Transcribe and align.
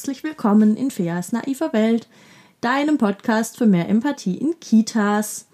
herzlich 0.00 0.24
willkommen 0.24 0.78
in 0.78 0.90
Feas 0.90 1.30
naiver 1.30 1.74
Welt, 1.74 2.08
deinem 2.62 2.96
Podcast 2.96 3.58
für 3.58 3.66
mehr 3.66 3.86
Empathie 3.86 4.38
in 4.38 4.58
Kitas. 4.58 5.46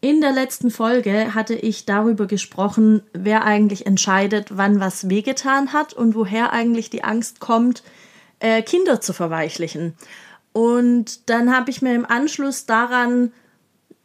In 0.00 0.22
der 0.22 0.32
letzten 0.32 0.70
Folge 0.70 1.34
hatte 1.34 1.52
ich 1.52 1.84
darüber 1.84 2.26
gesprochen, 2.26 3.02
wer 3.12 3.44
eigentlich 3.44 3.84
entscheidet, 3.84 4.56
wann 4.56 4.80
was 4.80 5.10
wehgetan 5.10 5.74
hat 5.74 5.92
und 5.92 6.14
woher 6.14 6.54
eigentlich 6.54 6.88
die 6.88 7.04
Angst 7.04 7.38
kommt, 7.38 7.82
äh, 8.38 8.62
Kinder 8.62 9.02
zu 9.02 9.12
verweichlichen. 9.12 9.92
Und 10.54 11.28
dann 11.28 11.54
habe 11.54 11.70
ich 11.70 11.82
mir 11.82 11.94
im 11.94 12.06
Anschluss 12.06 12.64
daran 12.64 13.30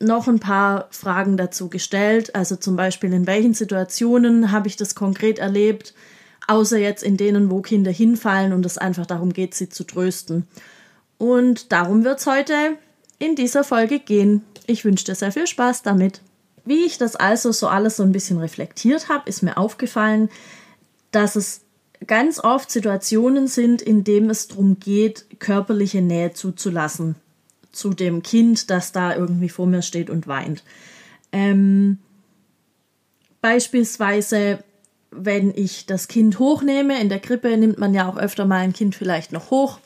noch 0.01 0.27
ein 0.27 0.41
paar 0.41 0.89
Fragen 0.91 1.37
dazu 1.37 1.69
gestellt. 1.69 2.35
Also 2.35 2.57
zum 2.57 2.75
Beispiel, 2.75 3.13
in 3.13 3.25
welchen 3.25 3.53
Situationen 3.53 4.51
habe 4.51 4.67
ich 4.67 4.75
das 4.75 4.95
konkret 4.95 5.39
erlebt, 5.39 5.93
außer 6.47 6.77
jetzt 6.77 7.03
in 7.03 7.17
denen, 7.17 7.51
wo 7.51 7.61
Kinder 7.61 7.91
hinfallen 7.91 8.53
und 8.53 8.65
es 8.65 8.77
einfach 8.77 9.05
darum 9.05 9.33
geht, 9.33 9.53
sie 9.53 9.69
zu 9.69 9.83
trösten. 9.83 10.47
Und 11.17 11.71
darum 11.71 12.03
wird 12.03 12.19
es 12.19 12.27
heute 12.27 12.77
in 13.19 13.35
dieser 13.35 13.63
Folge 13.63 13.99
gehen. 13.99 14.43
Ich 14.65 14.85
wünsche 14.85 15.05
dir 15.05 15.15
sehr 15.15 15.31
viel 15.31 15.47
Spaß 15.47 15.83
damit. 15.83 16.21
Wie 16.65 16.85
ich 16.85 16.97
das 16.97 17.15
also 17.15 17.51
so 17.51 17.67
alles 17.67 17.97
so 17.97 18.03
ein 18.03 18.11
bisschen 18.11 18.39
reflektiert 18.39 19.09
habe, 19.09 19.29
ist 19.29 19.41
mir 19.41 19.57
aufgefallen, 19.57 20.29
dass 21.11 21.35
es 21.35 21.61
ganz 22.05 22.39
oft 22.39 22.69
Situationen 22.69 23.47
sind, 23.47 23.81
in 23.81 24.03
denen 24.03 24.29
es 24.29 24.47
darum 24.47 24.79
geht, 24.79 25.39
körperliche 25.39 26.01
Nähe 26.01 26.33
zuzulassen 26.33 27.15
zu 27.71 27.91
dem 27.91 28.23
Kind, 28.23 28.69
das 28.69 28.91
da 28.91 29.15
irgendwie 29.15 29.49
vor 29.49 29.67
mir 29.67 29.81
steht 29.81 30.09
und 30.09 30.27
weint. 30.27 30.63
Ähm, 31.31 31.99
beispielsweise, 33.41 34.63
wenn 35.11 35.53
ich 35.55 35.85
das 35.85 36.07
Kind 36.07 36.39
hochnehme, 36.39 36.99
in 36.99 37.09
der 37.09 37.19
Krippe 37.19 37.55
nimmt 37.57 37.77
man 37.77 37.93
ja 37.93 38.07
auch 38.09 38.17
öfter 38.17 38.45
mal 38.45 38.59
ein 38.59 38.73
Kind 38.73 38.95
vielleicht 38.95 39.31
noch 39.31 39.51
hoch. 39.51 39.79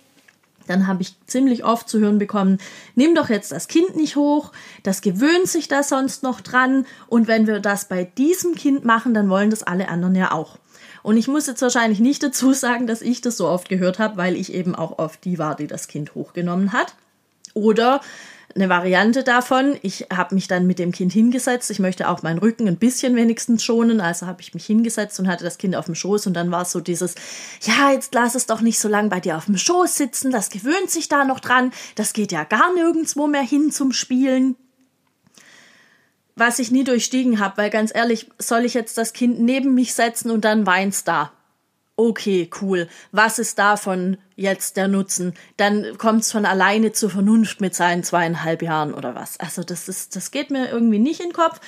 Dann 0.67 0.87
habe 0.87 1.01
ich 1.01 1.15
ziemlich 1.25 1.65
oft 1.65 1.89
zu 1.89 1.99
hören 1.99 2.17
bekommen, 2.17 2.59
nimm 2.95 3.15
doch 3.15 3.29
jetzt 3.29 3.51
das 3.51 3.67
Kind 3.67 3.95
nicht 3.95 4.15
hoch, 4.15 4.51
das 4.83 5.01
gewöhnt 5.01 5.47
sich 5.47 5.67
da 5.67 5.83
sonst 5.83 6.23
noch 6.23 6.39
dran 6.41 6.85
und 7.07 7.27
wenn 7.27 7.47
wir 7.47 7.59
das 7.59 7.87
bei 7.87 8.05
diesem 8.05 8.55
Kind 8.55 8.85
machen, 8.85 9.13
dann 9.13 9.29
wollen 9.29 9.49
das 9.49 9.63
alle 9.63 9.89
anderen 9.89 10.15
ja 10.15 10.31
auch. 10.31 10.57
Und 11.03 11.17
ich 11.17 11.27
muss 11.27 11.47
jetzt 11.47 11.61
wahrscheinlich 11.61 11.99
nicht 11.99 12.21
dazu 12.23 12.53
sagen, 12.53 12.87
dass 12.87 13.01
ich 13.01 13.21
das 13.21 13.37
so 13.37 13.47
oft 13.47 13.69
gehört 13.69 13.99
habe, 13.99 14.17
weil 14.17 14.35
ich 14.35 14.53
eben 14.53 14.75
auch 14.75 14.99
oft 14.99 15.23
die 15.25 15.39
war, 15.39 15.55
die 15.55 15.67
das 15.67 15.87
Kind 15.87 16.15
hochgenommen 16.15 16.73
hat. 16.73 16.95
Oder 17.53 18.01
eine 18.55 18.69
Variante 18.69 19.23
davon, 19.23 19.77
ich 19.81 20.07
habe 20.13 20.35
mich 20.35 20.47
dann 20.47 20.67
mit 20.67 20.79
dem 20.79 20.91
Kind 20.91 21.13
hingesetzt, 21.13 21.71
ich 21.71 21.79
möchte 21.79 22.09
auch 22.09 22.23
meinen 22.23 22.39
Rücken 22.39 22.67
ein 22.67 22.77
bisschen 22.77 23.15
wenigstens 23.15 23.63
schonen, 23.63 24.01
also 24.01 24.25
habe 24.27 24.41
ich 24.41 24.53
mich 24.53 24.65
hingesetzt 24.65 25.19
und 25.19 25.27
hatte 25.27 25.43
das 25.43 25.57
Kind 25.57 25.75
auf 25.75 25.85
dem 25.85 25.95
Schoß. 25.95 26.27
Und 26.27 26.33
dann 26.33 26.51
war 26.51 26.63
es 26.63 26.71
so 26.71 26.79
dieses, 26.79 27.15
ja, 27.61 27.91
jetzt 27.91 28.13
lass 28.13 28.35
es 28.35 28.45
doch 28.45 28.61
nicht 28.61 28.79
so 28.79 28.87
lange 28.87 29.09
bei 29.09 29.19
dir 29.19 29.37
auf 29.37 29.45
dem 29.45 29.57
Schoß 29.57 29.95
sitzen, 29.95 30.31
das 30.31 30.49
gewöhnt 30.49 30.89
sich 30.89 31.09
da 31.09 31.23
noch 31.23 31.39
dran, 31.39 31.71
das 31.95 32.13
geht 32.13 32.31
ja 32.31 32.43
gar 32.43 32.73
nirgendwo 32.73 33.27
mehr 33.27 33.41
hin 33.41 33.71
zum 33.71 33.91
Spielen. 33.91 34.55
Was 36.35 36.59
ich 36.59 36.71
nie 36.71 36.83
durchstiegen 36.83 37.39
habe, 37.39 37.57
weil 37.57 37.69
ganz 37.69 37.93
ehrlich, 37.93 38.29
soll 38.39 38.65
ich 38.65 38.73
jetzt 38.73 38.97
das 38.97 39.13
Kind 39.13 39.39
neben 39.39 39.73
mich 39.73 39.93
setzen 39.93 40.31
und 40.31 40.45
dann 40.45 40.65
weint's 40.65 41.03
da? 41.03 41.31
Okay, 42.07 42.49
cool, 42.61 42.87
was 43.11 43.39
ist 43.39 43.59
davon 43.59 44.17
jetzt 44.35 44.77
der 44.77 44.87
Nutzen? 44.87 45.33
Dann 45.57 45.97
kommt 45.97 46.21
es 46.21 46.31
von 46.31 46.45
alleine 46.45 46.91
zur 46.91 47.09
Vernunft 47.09 47.61
mit 47.61 47.75
seinen 47.75 48.03
zweieinhalb 48.03 48.61
Jahren 48.61 48.93
oder 48.93 49.15
was. 49.15 49.39
Also 49.39 49.63
das 49.63 49.87
ist, 49.87 50.15
das 50.15 50.31
geht 50.31 50.51
mir 50.51 50.69
irgendwie 50.69 50.99
nicht 50.99 51.19
in 51.19 51.29
den 51.29 51.33
Kopf. 51.33 51.59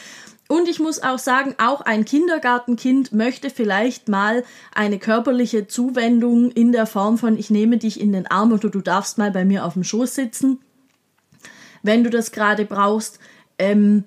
Und 0.47 0.67
ich 0.67 0.79
muss 0.79 1.01
auch 1.01 1.19
sagen, 1.19 1.55
auch 1.57 1.81
ein 1.81 2.05
Kindergartenkind 2.05 3.13
möchte 3.13 3.49
vielleicht 3.49 4.09
mal 4.09 4.43
eine 4.73 4.99
körperliche 4.99 5.67
Zuwendung 5.67 6.51
in 6.51 6.71
der 6.71 6.85
Form 6.85 7.17
von 7.17 7.37
ich 7.37 7.49
nehme 7.49 7.77
dich 7.77 7.99
in 7.99 8.11
den 8.11 8.27
Arm 8.27 8.51
oder 8.51 8.69
du 8.69 8.81
darfst 8.81 9.17
mal 9.17 9.31
bei 9.31 9.45
mir 9.45 9.65
auf 9.65 9.73
dem 9.73 9.83
Schoß 9.83 10.13
sitzen, 10.15 10.59
wenn 11.81 12.03
du 12.03 12.09
das 12.09 12.31
gerade 12.31 12.65
brauchst. 12.65 13.19
Ähm, 13.57 14.03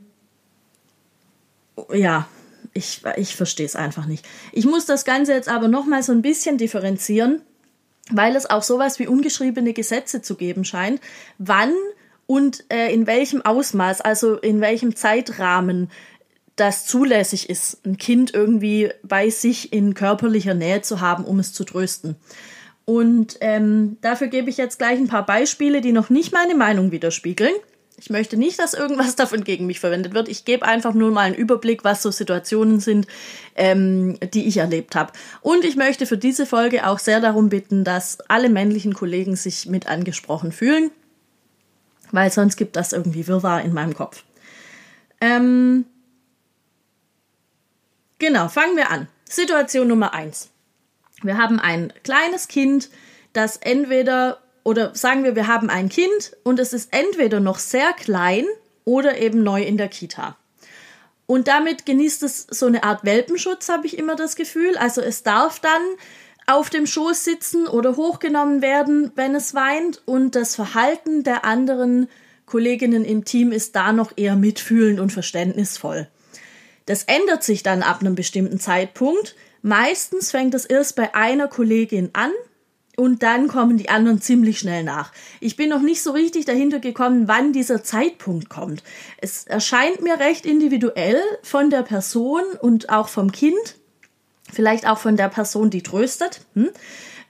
ja, 1.93 2.29
ich, 2.77 3.03
ich 3.17 3.37
verstehe 3.37 3.67
es 3.67 3.77
einfach 3.77 4.07
nicht. 4.07 4.25
Ich 4.53 4.67
muss 4.67 4.87
das 4.87 5.05
Ganze 5.05 5.33
jetzt 5.33 5.49
aber 5.49 5.69
nochmal 5.69 6.03
so 6.03 6.13
ein 6.13 6.23
bisschen 6.23 6.59
differenzieren, 6.59 7.43
weil 8.11 8.37
es 8.37 8.49
auch 8.49 8.63
sowas 8.63 8.99
wie 8.99 9.07
ungeschriebene 9.07 9.73
Gesetze 9.73 10.23
zu 10.23 10.37
geben 10.37 10.65
scheint, 10.65 11.01
wann 11.39 11.73
und 12.27 12.65
äh, 12.73 12.93
in 12.93 13.07
welchem 13.07 13.43
Ausmaß, 13.43 14.01
also 14.01 14.37
in 14.37 14.61
welchem 14.61 14.97
Zeitrahmen 14.97 15.91
das 16.57 16.87
zulässig 16.87 17.51
ist, 17.51 17.85
ein 17.87 17.99
Kind 17.99 18.33
irgendwie 18.33 18.91
bei 19.03 19.31
sich 19.31 19.73
in 19.73 19.95
körperlicher 19.95 20.55
Nähe 20.55 20.83
zu 20.83 21.01
haben, 21.01 21.25
um 21.25 21.39
es 21.39 21.53
zu 21.53 21.65
trösten. 21.65 22.17
Und 22.85 23.37
ähm, 23.41 23.99
dafür 24.01 24.29
gebe 24.29 24.49
ich 24.49 24.57
jetzt 24.57 24.79
gleich 24.79 24.99
ein 24.99 25.09
paar 25.09 25.27
Beispiele, 25.27 25.81
die 25.81 25.93
noch 25.93 26.09
nicht 26.09 26.33
meine 26.33 26.55
Meinung 26.55 26.93
widerspiegeln. 26.93 27.55
Ich 27.99 28.11
möchte 28.11 28.37
nicht, 28.37 28.59
dass 28.59 28.75
irgendwas 28.75 29.17
davon 29.17 29.45
gegen 29.45 29.67
mich 29.67 29.81
verwendet 29.81 30.15
wird. 30.15 30.29
Ich 30.29 30.45
gebe 30.45 30.67
einfach 30.67 30.95
nur 30.95 31.11
mal 31.11 31.23
einen 31.23 31.35
Überblick, 31.35 31.85
was 31.85 32.03
so 32.03 32.11
Situationen 32.11 32.81
sind, 32.81 33.07
ähm, 33.55 34.19
die 34.35 34.47
ich 34.47 34.59
erlebt 34.59 34.95
habe. 34.95 35.13
Und 35.41 35.65
ich 35.65 35.77
möchte 35.77 36.07
für 36.07 36.19
diese 36.19 36.47
Folge 36.47 36.87
auch 36.87 36.99
sehr 36.99 37.21
darum 37.21 37.49
bitten, 37.49 37.85
dass 37.85 38.21
alle 38.29 38.49
männlichen 38.49 38.95
Kollegen 38.95 39.37
sich 39.37 39.67
mit 39.67 39.87
angesprochen 39.87 40.53
fühlen, 40.53 40.91
weil 42.13 42.31
sonst 42.31 42.57
gibt 42.57 42.77
das 42.77 42.93
irgendwie 42.93 43.27
Wirrwarr 43.27 43.63
in 43.63 43.73
meinem 43.73 43.95
Kopf. 43.95 44.25
Ähm, 45.21 45.87
genau, 48.19 48.49
fangen 48.49 48.77
wir 48.77 48.91
an. 48.91 49.09
Situation 49.29 49.89
Nummer 49.89 50.13
eins. 50.13 50.51
Wir 51.23 51.39
haben 51.39 51.59
ein 51.59 51.93
kleines 52.05 52.49
Kind, 52.49 52.91
das 53.33 53.57
entweder 53.57 54.39
oder 54.67 54.97
sagen 54.97 55.23
wir, 55.23 55.37
wir 55.37 55.47
haben 55.47 55.71
ein 55.71 55.89
Kind 55.89 56.37
und 56.43 56.59
es 56.59 56.73
ist 56.73 56.89
entweder 56.91 57.39
noch 57.39 57.61
sehr 57.61 57.93
klein 57.93 58.45
oder 58.85 59.17
eben 59.17 59.45
neu 59.45 59.63
in 59.63 59.77
der 59.77 59.87
Kita. 59.87 60.37
Und 61.27 61.47
damit 61.47 61.87
genießt 61.87 62.25
es 62.25 62.49
so 62.51 62.67
eine 62.67 62.83
Art 62.83 63.05
Welpenschutz, 63.05 63.69
habe 63.69 63.87
ich 63.87 63.97
immer 63.97 64.17
das 64.17 64.35
Gefühl. 64.35 64.77
Also 64.77 65.03
es 65.03 65.23
darf 65.23 65.61
dann 65.61 65.83
auf 66.49 66.69
dem 66.69 66.85
Schoß 66.85 67.23
sitzen 67.23 67.69
oder 67.69 67.95
hochgenommen 67.95 68.61
werden, 68.61 69.13
wenn 69.15 69.37
es 69.37 69.55
weint. 69.55 70.03
Und 70.05 70.35
das 70.35 70.57
Verhalten 70.57 71.23
der 71.23 71.45
anderen 71.45 72.09
Kolleginnen 72.45 73.05
im 73.05 73.25
Team 73.25 73.53
ist 73.53 73.77
da 73.77 73.93
noch 73.93 74.15
eher 74.17 74.35
mitfühlend 74.35 74.99
und 74.99 75.13
verständnisvoll. 75.13 76.09
Das 76.87 77.05
ändert 77.05 77.45
sich 77.45 77.63
dann 77.63 77.85
ab 77.85 78.01
einem 78.01 78.17
bestimmten 78.17 78.59
Zeitpunkt. 78.59 79.37
Meistens 79.63 80.33
fängt 80.33 80.55
es 80.55 80.65
erst 80.65 80.97
bei 80.97 81.15
einer 81.15 81.47
Kollegin 81.47 82.11
an 82.15 82.33
und 82.97 83.23
dann 83.23 83.47
kommen 83.47 83.77
die 83.77 83.91
anderen 83.91 84.21
ziemlich 84.21 84.59
schnell 84.59 84.83
nach. 84.83 85.13
Ich 85.41 85.57
bin 85.57 85.69
noch 85.69 85.83
nicht 85.83 86.03
so 86.03 86.11
richtig 86.13 86.47
dahinter 86.47 86.81
gekommen, 86.81 87.29
wann 87.29 87.53
dieser 87.53 87.85
Zeitpunkt 87.85 88.49
kommt. 88.49 88.83
Es 89.19 89.47
erscheint 89.47 90.03
mir 90.03 90.19
recht 90.19 90.47
individuell 90.47 91.21
von 91.43 91.71
der 91.71 91.83
Person 91.83 92.43
und 92.61 92.89
auch 92.89 93.09
vom 93.09 93.31
Kind, 93.31 93.77
vielleicht 94.53 94.89
auch 94.89 94.99
von 94.99 95.17
der 95.17 95.29
Person, 95.29 95.71
die 95.71 95.83
tröstet. 95.83 96.41
Hm? 96.55 96.71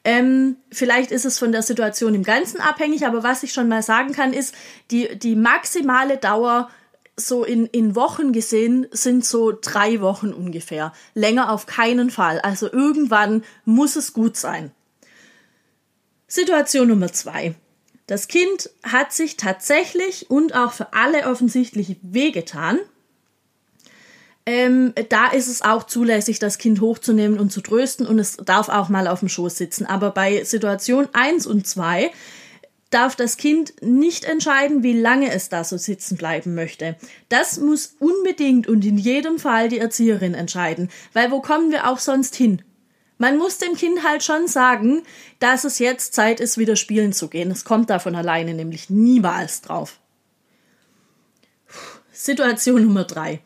Ähm, 0.04 0.56
vielleicht 0.70 1.10
ist 1.10 1.24
es 1.24 1.36
von 1.36 1.50
der 1.50 1.62
Situation 1.62 2.14
im 2.14 2.22
Ganzen 2.22 2.60
abhängig, 2.60 3.04
aber 3.04 3.24
was 3.24 3.42
ich 3.42 3.52
schon 3.52 3.68
mal 3.68 3.82
sagen 3.82 4.12
kann, 4.12 4.32
ist, 4.32 4.54
die, 4.92 5.18
die 5.18 5.34
maximale 5.34 6.16
Dauer 6.16 6.70
so 7.16 7.42
in, 7.42 7.66
in 7.66 7.96
Wochen 7.96 8.32
gesehen 8.32 8.86
sind 8.92 9.24
so 9.24 9.52
drei 9.60 10.00
Wochen 10.00 10.32
ungefähr. 10.32 10.92
Länger 11.14 11.50
auf 11.50 11.66
keinen 11.66 12.10
Fall. 12.10 12.38
Also 12.40 12.70
irgendwann 12.70 13.42
muss 13.64 13.96
es 13.96 14.12
gut 14.12 14.36
sein. 14.36 14.70
Situation 16.28 16.88
Nummer 16.88 17.12
zwei. 17.12 17.54
Das 18.06 18.28
Kind 18.28 18.70
hat 18.82 19.12
sich 19.12 19.36
tatsächlich 19.36 20.30
und 20.30 20.54
auch 20.54 20.72
für 20.72 20.92
alle 20.92 21.26
offensichtlich 21.26 21.96
wehgetan. 22.02 22.78
Ähm, 24.48 24.92
da 25.08 25.26
ist 25.28 25.48
es 25.48 25.62
auch 25.62 25.84
zulässig, 25.84 26.38
das 26.38 26.58
Kind 26.58 26.80
hochzunehmen 26.80 27.40
und 27.40 27.50
zu 27.50 27.60
trösten 27.60 28.06
und 28.06 28.20
es 28.20 28.36
darf 28.36 28.68
auch 28.68 28.88
mal 28.88 29.08
auf 29.08 29.18
dem 29.18 29.28
Schoß 29.28 29.56
sitzen. 29.56 29.86
Aber 29.86 30.12
bei 30.12 30.44
Situation 30.44 31.08
1 31.12 31.46
und 31.46 31.66
2 31.66 32.12
darf 32.90 33.16
das 33.16 33.36
Kind 33.36 33.74
nicht 33.82 34.24
entscheiden, 34.24 34.84
wie 34.84 34.92
lange 34.92 35.32
es 35.32 35.48
da 35.48 35.64
so 35.64 35.76
sitzen 35.76 36.16
bleiben 36.16 36.54
möchte. 36.54 36.94
Das 37.28 37.58
muss 37.58 37.96
unbedingt 37.98 38.68
und 38.68 38.84
in 38.84 38.98
jedem 38.98 39.40
Fall 39.40 39.68
die 39.68 39.78
Erzieherin 39.78 40.34
entscheiden, 40.34 40.90
weil 41.12 41.32
wo 41.32 41.40
kommen 41.40 41.72
wir 41.72 41.90
auch 41.90 41.98
sonst 41.98 42.36
hin? 42.36 42.62
Man 43.18 43.38
muss 43.38 43.58
dem 43.58 43.74
Kind 43.74 44.02
halt 44.04 44.22
schon 44.22 44.46
sagen, 44.46 45.02
dass 45.38 45.64
es 45.64 45.78
jetzt 45.78 46.14
Zeit 46.14 46.40
ist, 46.40 46.58
wieder 46.58 46.76
spielen 46.76 47.12
zu 47.12 47.28
gehen. 47.28 47.50
Es 47.50 47.64
kommt 47.64 47.88
da 47.88 47.98
von 47.98 48.14
alleine 48.14 48.54
nämlich 48.54 48.90
niemals 48.90 49.62
drauf. 49.62 49.98
Situation 52.12 52.82
Nummer 52.82 53.04
drei. 53.04 53.40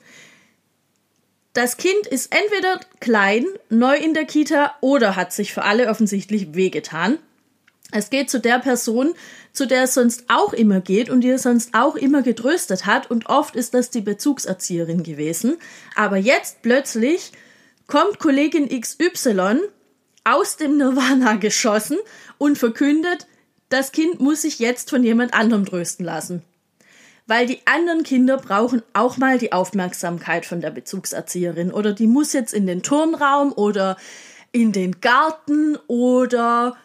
Das 1.52 1.76
Kind 1.76 2.06
ist 2.06 2.32
entweder 2.34 2.80
klein, 3.00 3.44
neu 3.68 3.96
in 3.96 4.14
der 4.14 4.24
Kita 4.24 4.74
oder 4.80 5.16
hat 5.16 5.32
sich 5.32 5.52
für 5.52 5.64
alle 5.64 5.88
offensichtlich 5.88 6.54
wehgetan. 6.54 7.18
Es 7.92 8.10
geht 8.10 8.30
zu 8.30 8.38
der 8.38 8.60
Person, 8.60 9.14
zu 9.52 9.66
der 9.66 9.84
es 9.84 9.94
sonst 9.94 10.24
auch 10.28 10.52
immer 10.52 10.80
geht 10.80 11.10
und 11.10 11.22
die 11.22 11.30
es 11.30 11.42
sonst 11.42 11.74
auch 11.74 11.96
immer 11.96 12.22
getröstet 12.22 12.86
hat 12.86 13.10
und 13.10 13.28
oft 13.28 13.56
ist 13.56 13.74
das 13.74 13.90
die 13.90 14.00
Bezugserzieherin 14.00 15.02
gewesen. 15.02 15.56
Aber 15.96 16.16
jetzt 16.16 16.62
plötzlich 16.62 17.32
kommt 17.90 18.18
Kollegin 18.18 18.68
XY 18.68 19.58
aus 20.24 20.56
dem 20.56 20.78
Nirvana 20.78 21.34
geschossen 21.34 21.98
und 22.38 22.56
verkündet, 22.56 23.26
das 23.68 23.92
Kind 23.92 24.20
muss 24.20 24.42
sich 24.42 24.58
jetzt 24.58 24.90
von 24.90 25.04
jemand 25.04 25.34
anderem 25.34 25.66
trösten 25.66 26.04
lassen. 26.04 26.42
Weil 27.26 27.46
die 27.46 27.60
anderen 27.66 28.02
Kinder 28.02 28.38
brauchen 28.38 28.82
auch 28.92 29.16
mal 29.16 29.38
die 29.38 29.52
Aufmerksamkeit 29.52 30.46
von 30.46 30.60
der 30.60 30.70
Bezugserzieherin 30.70 31.70
oder 31.72 31.92
die 31.92 32.06
muss 32.06 32.32
jetzt 32.32 32.54
in 32.54 32.66
den 32.66 32.82
Turnraum 32.82 33.52
oder 33.52 33.96
in 34.52 34.72
den 34.72 35.00
Garten 35.00 35.76
oder 35.86 36.76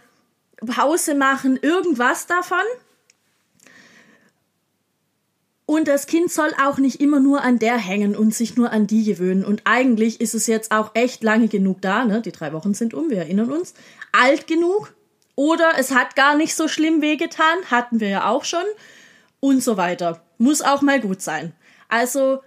Pause 0.65 1.15
machen, 1.15 1.57
irgendwas 1.61 2.27
davon. 2.27 2.57
Und 5.67 5.87
das 5.87 6.05
Kind 6.05 6.31
soll 6.31 6.51
auch 6.63 6.77
nicht 6.77 7.01
immer 7.01 7.19
nur 7.19 7.41
an 7.41 7.57
der 7.57 7.77
hängen 7.77 8.15
und 8.15 8.35
sich 8.35 8.55
nur 8.55 8.71
an 8.71 8.85
die 8.85 9.03
gewöhnen. 9.03 9.43
Und 9.43 9.61
eigentlich 9.65 10.21
ist 10.21 10.35
es 10.35 10.45
jetzt 10.45 10.71
auch 10.71 10.91
echt 10.93 11.23
lange 11.23 11.47
genug 11.47 11.81
da, 11.81 12.05
ne? 12.05 12.21
Die 12.21 12.31
drei 12.31 12.53
Wochen 12.53 12.75
sind 12.75 12.93
um, 12.93 13.09
wir 13.09 13.17
erinnern 13.17 13.51
uns. 13.51 13.73
Alt 14.11 14.45
genug. 14.45 14.93
Oder 15.35 15.71
es 15.77 15.91
hat 15.91 16.15
gar 16.15 16.37
nicht 16.37 16.55
so 16.55 16.67
schlimm 16.67 17.01
wehgetan, 17.01 17.57
hatten 17.71 17.99
wir 17.99 18.09
ja 18.09 18.29
auch 18.29 18.45
schon. 18.45 18.63
Und 19.39 19.63
so 19.63 19.75
weiter. 19.75 20.21
Muss 20.37 20.61
auch 20.61 20.81
mal 20.81 21.01
gut 21.01 21.21
sein. 21.21 21.53
Also, 21.89 22.41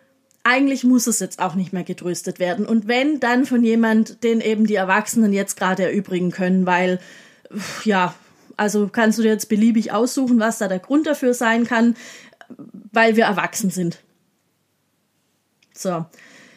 eigentlich 0.45 0.85
muss 0.85 1.09
es 1.09 1.19
jetzt 1.19 1.41
auch 1.41 1.57
nicht 1.57 1.73
mehr 1.73 1.85
getröstet 1.85 2.39
werden. 2.39 2.67
Und 2.67 2.87
wenn, 2.87 3.19
dann 3.19 3.47
von 3.47 3.65
jemand, 3.65 4.23
den 4.23 4.41
eben 4.41 4.67
die 4.67 4.77
Erwachsenen 4.77 5.33
jetzt 5.33 5.57
gerade 5.57 5.83
erübrigen 5.83 6.31
können, 6.31 6.67
weil, 6.67 7.01
ja, 7.85 8.15
also 8.57 8.89
kannst 8.89 9.19
du 9.19 9.23
dir 9.23 9.29
jetzt 9.33 9.49
beliebig 9.49 9.93
aussuchen, 9.93 10.41
was 10.41 10.59
da 10.59 10.69
der 10.69 10.81
Grund 10.81 11.07
dafür 11.07 11.35
sein 11.35 11.65
kann 11.65 11.95
weil 12.93 13.17
wir 13.17 13.25
erwachsen 13.25 13.71
sind. 13.71 13.99
So. 15.75 16.07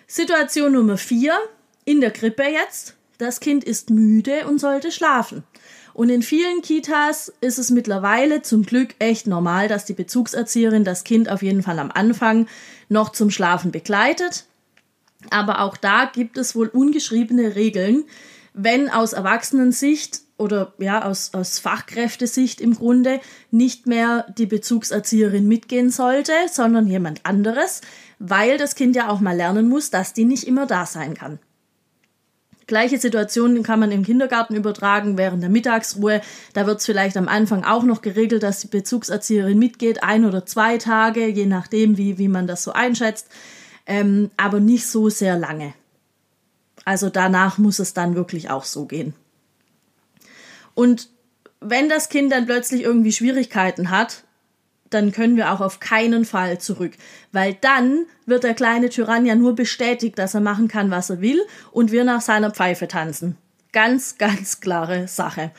Situation 0.08 0.74
Nummer 0.74 0.98
vier. 0.98 1.38
In 1.86 2.02
der 2.02 2.12
Krippe 2.12 2.44
jetzt. 2.44 2.96
Das 3.18 3.40
Kind 3.40 3.64
ist 3.64 3.90
müde 3.90 4.48
und 4.48 4.60
sollte 4.60 4.92
schlafen. 4.92 5.44
Und 5.94 6.10
in 6.10 6.22
vielen 6.22 6.62
Kitas 6.62 7.32
ist 7.42 7.60
es 7.60 7.70
mittlerweile 7.70 8.42
zum 8.42 8.64
Glück 8.64 8.96
echt 9.00 9.28
normal, 9.28 9.68
dass 9.68 9.86
die 9.86 9.94
Bezugserzieherin 9.94 10.84
das 10.84 11.04
Kind 11.04 11.30
auf 11.30 11.42
jeden 11.42 11.64
Fall 11.64 11.80
am 11.80 11.92
Anfang 11.92 12.48
noch 12.88 13.12
zum 13.12 13.30
Schlafen 13.30 13.72
begleitet. 13.72 14.46
Aber 15.30 15.62
auch 15.62 15.78
da 15.78 16.06
gibt 16.06 16.38
es 16.38 16.56
wohl 16.56 16.68
ungeschriebene 16.68 17.56
Regeln, 17.56 18.06
wenn 18.54 18.90
aus 18.90 19.14
Erwachsenensicht 19.14 20.22
oder 20.38 20.74
ja, 20.80 21.06
aus, 21.06 21.34
aus 21.34 21.60
Fachkräftesicht 21.60 22.60
im 22.60 22.76
Grunde 22.76 23.20
nicht 23.52 23.88
mehr 23.88 24.26
die 24.38 24.48
Bezugserzieherin 24.48 25.48
mitgehen 25.48 25.92
sollte, 25.92 26.34
sondern 26.52 26.88
jemand 26.88 27.26
anderes, 27.26 27.82
weil 28.20 28.58
das 28.58 28.76
Kind 28.76 28.96
ja 28.96 29.10
auch 29.10 29.20
mal 29.20 29.36
lernen 29.36 29.70
muss, 29.70 29.92
dass 29.92 30.14
die 30.14 30.26
nicht 30.26 30.48
immer 30.48 30.66
da 30.66 30.86
sein 30.86 31.14
kann. 31.14 31.40
Gleiche 32.68 33.00
Situation 33.00 33.64
kann 33.64 33.82
man 33.82 33.92
im 33.92 34.06
Kindergarten 34.06 34.56
übertragen 34.56 35.18
während 35.18 35.44
der 35.44 35.50
Mittagsruhe. 35.50 36.22
Da 36.54 36.66
wird 36.66 36.80
es 36.80 36.86
vielleicht 36.86 37.18
am 37.18 37.28
Anfang 37.28 37.66
auch 37.66 37.84
noch 37.84 38.02
geregelt, 38.02 38.44
dass 38.44 38.62
die 38.62 38.68
Bezugserzieherin 38.68 39.60
mitgeht, 39.60 40.04
ein 40.04 40.26
oder 40.26 40.46
zwei 40.46 40.78
Tage, 40.78 41.28
je 41.28 41.48
nachdem, 41.48 41.98
wie, 41.98 42.18
wie 42.18 42.30
man 42.30 42.48
das 42.48 42.64
so 42.64 42.72
einschätzt, 42.72 43.28
ähm, 43.88 44.32
aber 44.38 44.60
nicht 44.60 44.88
so 44.88 45.10
sehr 45.10 45.38
lange. 45.38 45.74
Also 46.86 47.10
danach 47.10 47.58
muss 47.58 47.80
es 47.80 47.94
dann 47.94 48.16
wirklich 48.16 48.50
auch 48.50 48.64
so 48.64 48.86
gehen. 48.86 49.14
Und 50.74 51.10
wenn 51.60 51.90
das 51.90 52.10
Kind 52.10 52.32
dann 52.32 52.46
plötzlich 52.46 52.82
irgendwie 52.82 53.12
Schwierigkeiten 53.12 53.92
hat, 53.92 54.24
dann 54.90 55.12
können 55.12 55.38
wir 55.38 55.52
auch 55.52 55.62
auf 55.62 55.80
keinen 55.80 56.26
Fall 56.26 56.60
zurück, 56.60 56.94
weil 57.32 57.58
dann 57.62 58.06
wird 58.26 58.44
der 58.44 58.54
kleine 58.54 58.90
Tyrann 58.90 59.26
ja 59.26 59.36
nur 59.36 59.56
bestätigt, 59.56 60.20
dass 60.20 60.34
er 60.34 60.42
machen 60.42 60.68
kann, 60.68 60.92
was 60.92 61.10
er 61.10 61.22
will 61.22 61.40
und 61.72 61.92
wir 61.92 62.04
nach 62.04 62.22
seiner 62.22 62.52
Pfeife 62.52 62.88
tanzen. 62.88 63.38
Ganz, 63.72 64.18
ganz 64.18 64.60
klare 64.60 65.08
Sache. 65.08 65.52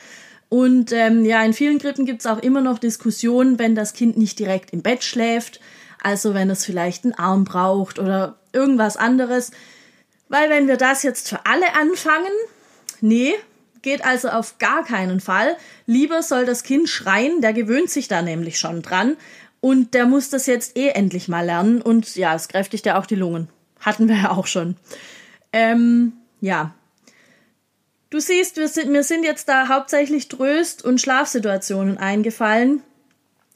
Und 0.49 0.91
ähm, 0.91 1.25
ja, 1.25 1.43
in 1.43 1.53
vielen 1.53 1.79
Krippen 1.79 2.05
gibt 2.05 2.19
es 2.19 2.27
auch 2.27 2.37
immer 2.37 2.61
noch 2.61 2.77
Diskussionen, 2.77 3.57
wenn 3.57 3.73
das 3.73 3.93
Kind 3.93 4.17
nicht 4.17 4.37
direkt 4.37 4.71
im 4.71 4.83
Bett 4.83 5.03
schläft, 5.03 5.59
also 6.03 6.35
wenn 6.35 6.51
es 6.51 6.63
vielleicht 6.63 7.05
einen 7.05 7.15
Arm 7.15 7.43
braucht 7.43 7.97
oder 7.97 8.37
irgendwas 8.51 8.95
anderes. 8.95 9.49
Weil 10.33 10.49
wenn 10.49 10.67
wir 10.67 10.77
das 10.77 11.03
jetzt 11.03 11.29
für 11.29 11.45
alle 11.45 11.75
anfangen, 11.75 12.31
nee, 13.01 13.35
geht 13.83 14.03
also 14.03 14.29
auf 14.29 14.57
gar 14.57 14.83
keinen 14.83 15.19
Fall. 15.19 15.55
Lieber 15.85 16.23
soll 16.23 16.47
das 16.47 16.63
Kind 16.63 16.89
schreien, 16.89 17.39
der 17.41 17.53
gewöhnt 17.53 17.91
sich 17.91 18.07
da 18.07 18.23
nämlich 18.23 18.57
schon 18.57 18.81
dran 18.81 19.15
und 19.61 19.93
der 19.93 20.07
muss 20.07 20.31
das 20.31 20.47
jetzt 20.47 20.75
eh 20.75 20.87
endlich 20.87 21.27
mal 21.27 21.45
lernen 21.45 21.83
und 21.83 22.15
ja, 22.15 22.33
es 22.33 22.47
kräftigt 22.47 22.87
ja 22.87 22.97
auch 22.97 23.05
die 23.05 23.13
Lungen. 23.13 23.47
Hatten 23.79 24.09
wir 24.09 24.15
ja 24.15 24.31
auch 24.31 24.47
schon. 24.47 24.75
Ähm, 25.51 26.13
ja. 26.41 26.73
Du 28.09 28.19
siehst, 28.19 28.57
wir 28.57 28.69
sind, 28.69 28.89
mir 28.89 29.03
sind 29.03 29.25
jetzt 29.25 29.47
da 29.49 29.67
hauptsächlich 29.67 30.29
Tröst- 30.29 30.83
und 30.83 30.99
Schlafsituationen 30.99 31.99
eingefallen. 31.99 32.81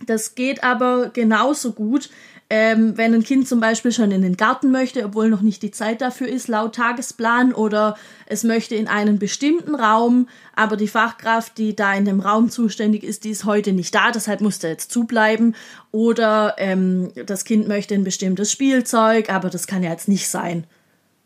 Das 0.06 0.35
geht 0.35 0.63
aber 0.63 1.09
genauso 1.09 1.74
gut, 1.74 2.12
ähm, 2.49 2.97
wenn 2.97 3.13
ein 3.13 3.23
Kind 3.23 3.47
zum 3.47 3.59
Beispiel 3.59 3.91
schon 3.91 4.11
in 4.11 4.21
den 4.21 4.38
Garten 4.38 4.71
möchte, 4.71 5.03
obwohl 5.03 5.29
noch 5.29 5.41
nicht 5.41 5.61
die 5.63 5.71
Zeit 5.71 5.99
dafür 5.99 6.29
ist, 6.29 6.47
laut 6.47 6.75
Tagesplan, 6.75 7.53
oder 7.53 7.97
es 8.25 8.45
möchte 8.45 8.75
in 8.75 8.88
einen 8.88 9.19
bestimmten 9.19 9.75
Raum, 9.75 10.29
aber 10.55 10.77
die 10.77 10.88
Fachkraft, 10.88 11.57
die 11.57 11.75
da 11.75 11.94
in 11.94 12.05
dem 12.05 12.21
Raum 12.21 12.49
zuständig 12.49 13.03
ist, 13.03 13.25
die 13.25 13.31
ist 13.31 13.44
heute 13.44 13.73
nicht 13.73 13.94
da, 13.94 14.11
deshalb 14.11 14.39
muss 14.39 14.59
der 14.59 14.69
jetzt 14.71 14.91
zubleiben. 14.91 15.55
Oder 15.91 16.55
ähm, 16.57 17.11
das 17.25 17.44
Kind 17.44 17.67
möchte 17.67 17.95
ein 17.95 18.05
bestimmtes 18.05 18.50
Spielzeug, 18.50 19.29
aber 19.29 19.50
das 19.50 19.67
kann 19.67 19.83
ja 19.83 19.91
jetzt 19.91 20.07
nicht 20.07 20.29
sein. 20.29 20.65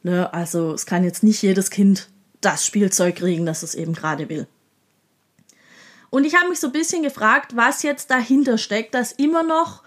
Ne? 0.01 0.33
Also 0.33 0.73
es 0.73 0.87
kann 0.87 1.03
jetzt 1.03 1.21
nicht 1.21 1.41
jedes 1.43 1.69
Kind 1.69 2.09
das 2.41 2.65
Spielzeug 2.65 3.17
kriegen, 3.17 3.45
das 3.45 3.61
es 3.61 3.75
eben 3.75 3.93
gerade 3.93 4.27
will. 4.27 4.47
Und 6.09 6.25
ich 6.25 6.35
habe 6.35 6.49
mich 6.49 6.59
so 6.59 6.67
ein 6.67 6.73
bisschen 6.73 7.03
gefragt, 7.03 7.55
was 7.55 7.83
jetzt 7.83 8.09
dahinter 8.09 8.57
steckt, 8.57 8.95
dass 8.95 9.11
immer 9.11 9.43
noch 9.43 9.83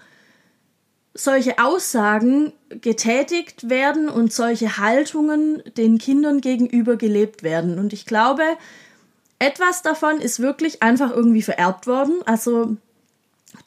solche 1.15 1.59
Aussagen 1.61 2.53
getätigt 2.69 3.71
werden 3.71 4.09
und 4.09 4.33
solche 4.33 4.79
Haltungen 4.79 5.63
den 5.77 5.99
Kindern 5.99 6.41
gegenüber 6.41 6.97
gelebt 6.97 7.45
werden. 7.45 7.79
Und 7.79 7.93
ich 7.93 8.05
glaube, 8.05 8.43
etwas 9.39 9.83
davon 9.83 10.21
ist 10.21 10.41
wirklich 10.41 10.83
einfach 10.83 11.13
irgendwie 11.13 11.43
vererbt 11.43 11.87
worden. 11.87 12.17
Also 12.27 12.77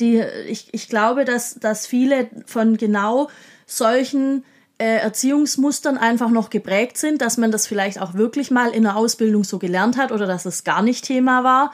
die, 0.02 0.22
ich, 0.48 0.74
ich 0.74 0.90
glaube, 0.90 1.24
dass, 1.24 1.56
dass 1.56 1.88
viele 1.88 2.30
von 2.46 2.76
genau 2.76 3.30
solchen 3.66 4.44
äh, 4.78 4.98
Erziehungsmustern 4.98 5.98
einfach 5.98 6.30
noch 6.30 6.50
geprägt 6.50 6.98
sind, 6.98 7.22
dass 7.22 7.38
man 7.38 7.52
das 7.52 7.66
vielleicht 7.66 8.02
auch 8.02 8.14
wirklich 8.14 8.52
mal 8.52 8.72
in 8.72 8.84
der 8.84 8.98
Ausbildung 8.98 9.44
so 9.44 9.58
gelernt 9.58 9.98
hat 9.98 10.12
oder 10.12 10.28
dass 10.28 10.46
es 10.46 10.64
gar 10.64 10.82
nicht 10.82 11.06
Thema 11.06 11.44
war. 11.44 11.72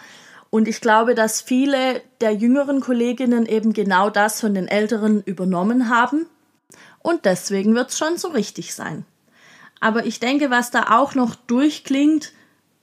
Und 0.53 0.67
ich 0.67 0.81
glaube, 0.81 1.15
dass 1.15 1.41
viele 1.41 2.03
der 2.21 2.31
jüngeren 2.35 2.79
Kolleginnen 2.79 3.47
eben 3.47 3.73
genau 3.73 4.11
das 4.11 4.39
von 4.39 4.53
den 4.53 4.67
älteren 4.67 5.23
übernommen 5.23 5.89
haben. 5.89 6.27
Und 6.99 7.25
deswegen 7.25 7.73
wird 7.73 7.89
es 7.89 7.97
schon 7.97 8.19
so 8.19 8.27
richtig 8.27 8.75
sein. 8.75 9.03
Aber 9.79 10.05
ich 10.05 10.19
denke, 10.19 10.51
was 10.51 10.69
da 10.69 10.99
auch 10.99 11.15
noch 11.15 11.33
durchklingt, 11.33 12.33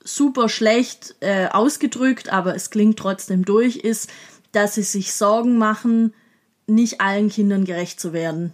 super 0.03 0.49
schlecht 0.49 1.15
äh, 1.21 1.47
ausgedrückt, 1.47 2.27
aber 2.33 2.57
es 2.57 2.71
klingt 2.71 2.99
trotzdem 2.99 3.45
durch, 3.45 3.77
ist, 3.77 4.09
dass 4.51 4.75
sie 4.75 4.83
sich 4.83 5.13
Sorgen 5.13 5.57
machen, 5.57 6.13
nicht 6.67 6.99
allen 6.99 7.29
Kindern 7.29 7.63
gerecht 7.63 8.01
zu 8.01 8.11
werden. 8.11 8.53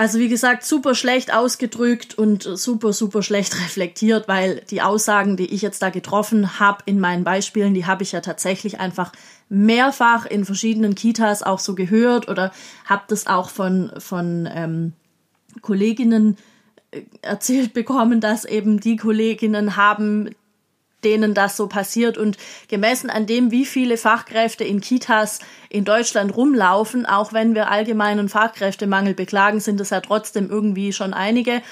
Also 0.00 0.18
wie 0.18 0.30
gesagt, 0.30 0.64
super 0.64 0.94
schlecht 0.94 1.30
ausgedrückt 1.30 2.16
und 2.16 2.44
super, 2.44 2.94
super 2.94 3.22
schlecht 3.22 3.54
reflektiert, 3.62 4.28
weil 4.28 4.62
die 4.70 4.80
Aussagen, 4.80 5.36
die 5.36 5.52
ich 5.52 5.60
jetzt 5.60 5.82
da 5.82 5.90
getroffen 5.90 6.58
habe 6.58 6.78
in 6.86 7.00
meinen 7.00 7.22
Beispielen, 7.22 7.74
die 7.74 7.84
habe 7.84 8.02
ich 8.02 8.12
ja 8.12 8.22
tatsächlich 8.22 8.80
einfach 8.80 9.12
mehrfach 9.50 10.24
in 10.24 10.46
verschiedenen 10.46 10.94
Kitas 10.94 11.42
auch 11.42 11.58
so 11.58 11.74
gehört 11.74 12.30
oder 12.30 12.50
habe 12.86 13.02
das 13.08 13.26
auch 13.26 13.50
von, 13.50 13.92
von 13.98 14.48
ähm, 14.50 14.94
Kolleginnen 15.60 16.38
äh, 16.92 17.02
erzählt 17.20 17.74
bekommen, 17.74 18.22
dass 18.22 18.46
eben 18.46 18.80
die 18.80 18.96
Kolleginnen 18.96 19.76
haben 19.76 20.30
denen 21.04 21.34
das 21.34 21.56
so 21.56 21.66
passiert 21.66 22.18
und 22.18 22.36
gemessen 22.68 23.10
an 23.10 23.26
dem, 23.26 23.50
wie 23.50 23.64
viele 23.64 23.96
Fachkräfte 23.96 24.64
in 24.64 24.80
Kitas 24.80 25.40
in 25.68 25.84
Deutschland 25.84 26.36
rumlaufen, 26.36 27.06
auch 27.06 27.32
wenn 27.32 27.54
wir 27.54 27.70
allgemeinen 27.70 28.28
Fachkräftemangel 28.28 29.14
beklagen, 29.14 29.60
sind 29.60 29.80
es 29.80 29.90
ja 29.90 30.00
trotzdem 30.00 30.50
irgendwie 30.50 30.92
schon 30.92 31.14
einige. 31.14 31.62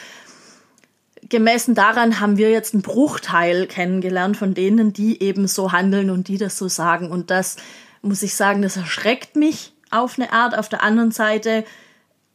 Gemessen 1.29 1.75
daran 1.75 2.21
haben 2.21 2.39
wir 2.39 2.51
jetzt 2.51 2.75
einen 2.75 2.83
Bruchteil 2.83 3.67
kennengelernt 3.67 4.37
von 4.37 4.55
denen, 4.55 4.93
die 4.93 5.23
eben 5.23 5.47
so 5.47 5.73
handeln 5.73 6.11
und 6.11 6.29
die 6.29 6.39
das 6.39 6.57
so 6.57 6.69
sagen. 6.69 7.11
Und 7.11 7.31
das 7.31 7.57
muss 8.03 8.23
ich 8.23 8.35
sagen, 8.35 8.63
das 8.63 8.77
erschreckt 8.77 9.37
mich 9.37 9.73
auf 9.91 10.19
eine 10.19 10.33
Art. 10.33 10.57
Auf 10.57 10.69
der 10.69 10.83
anderen 10.83 11.11
Seite 11.11 11.65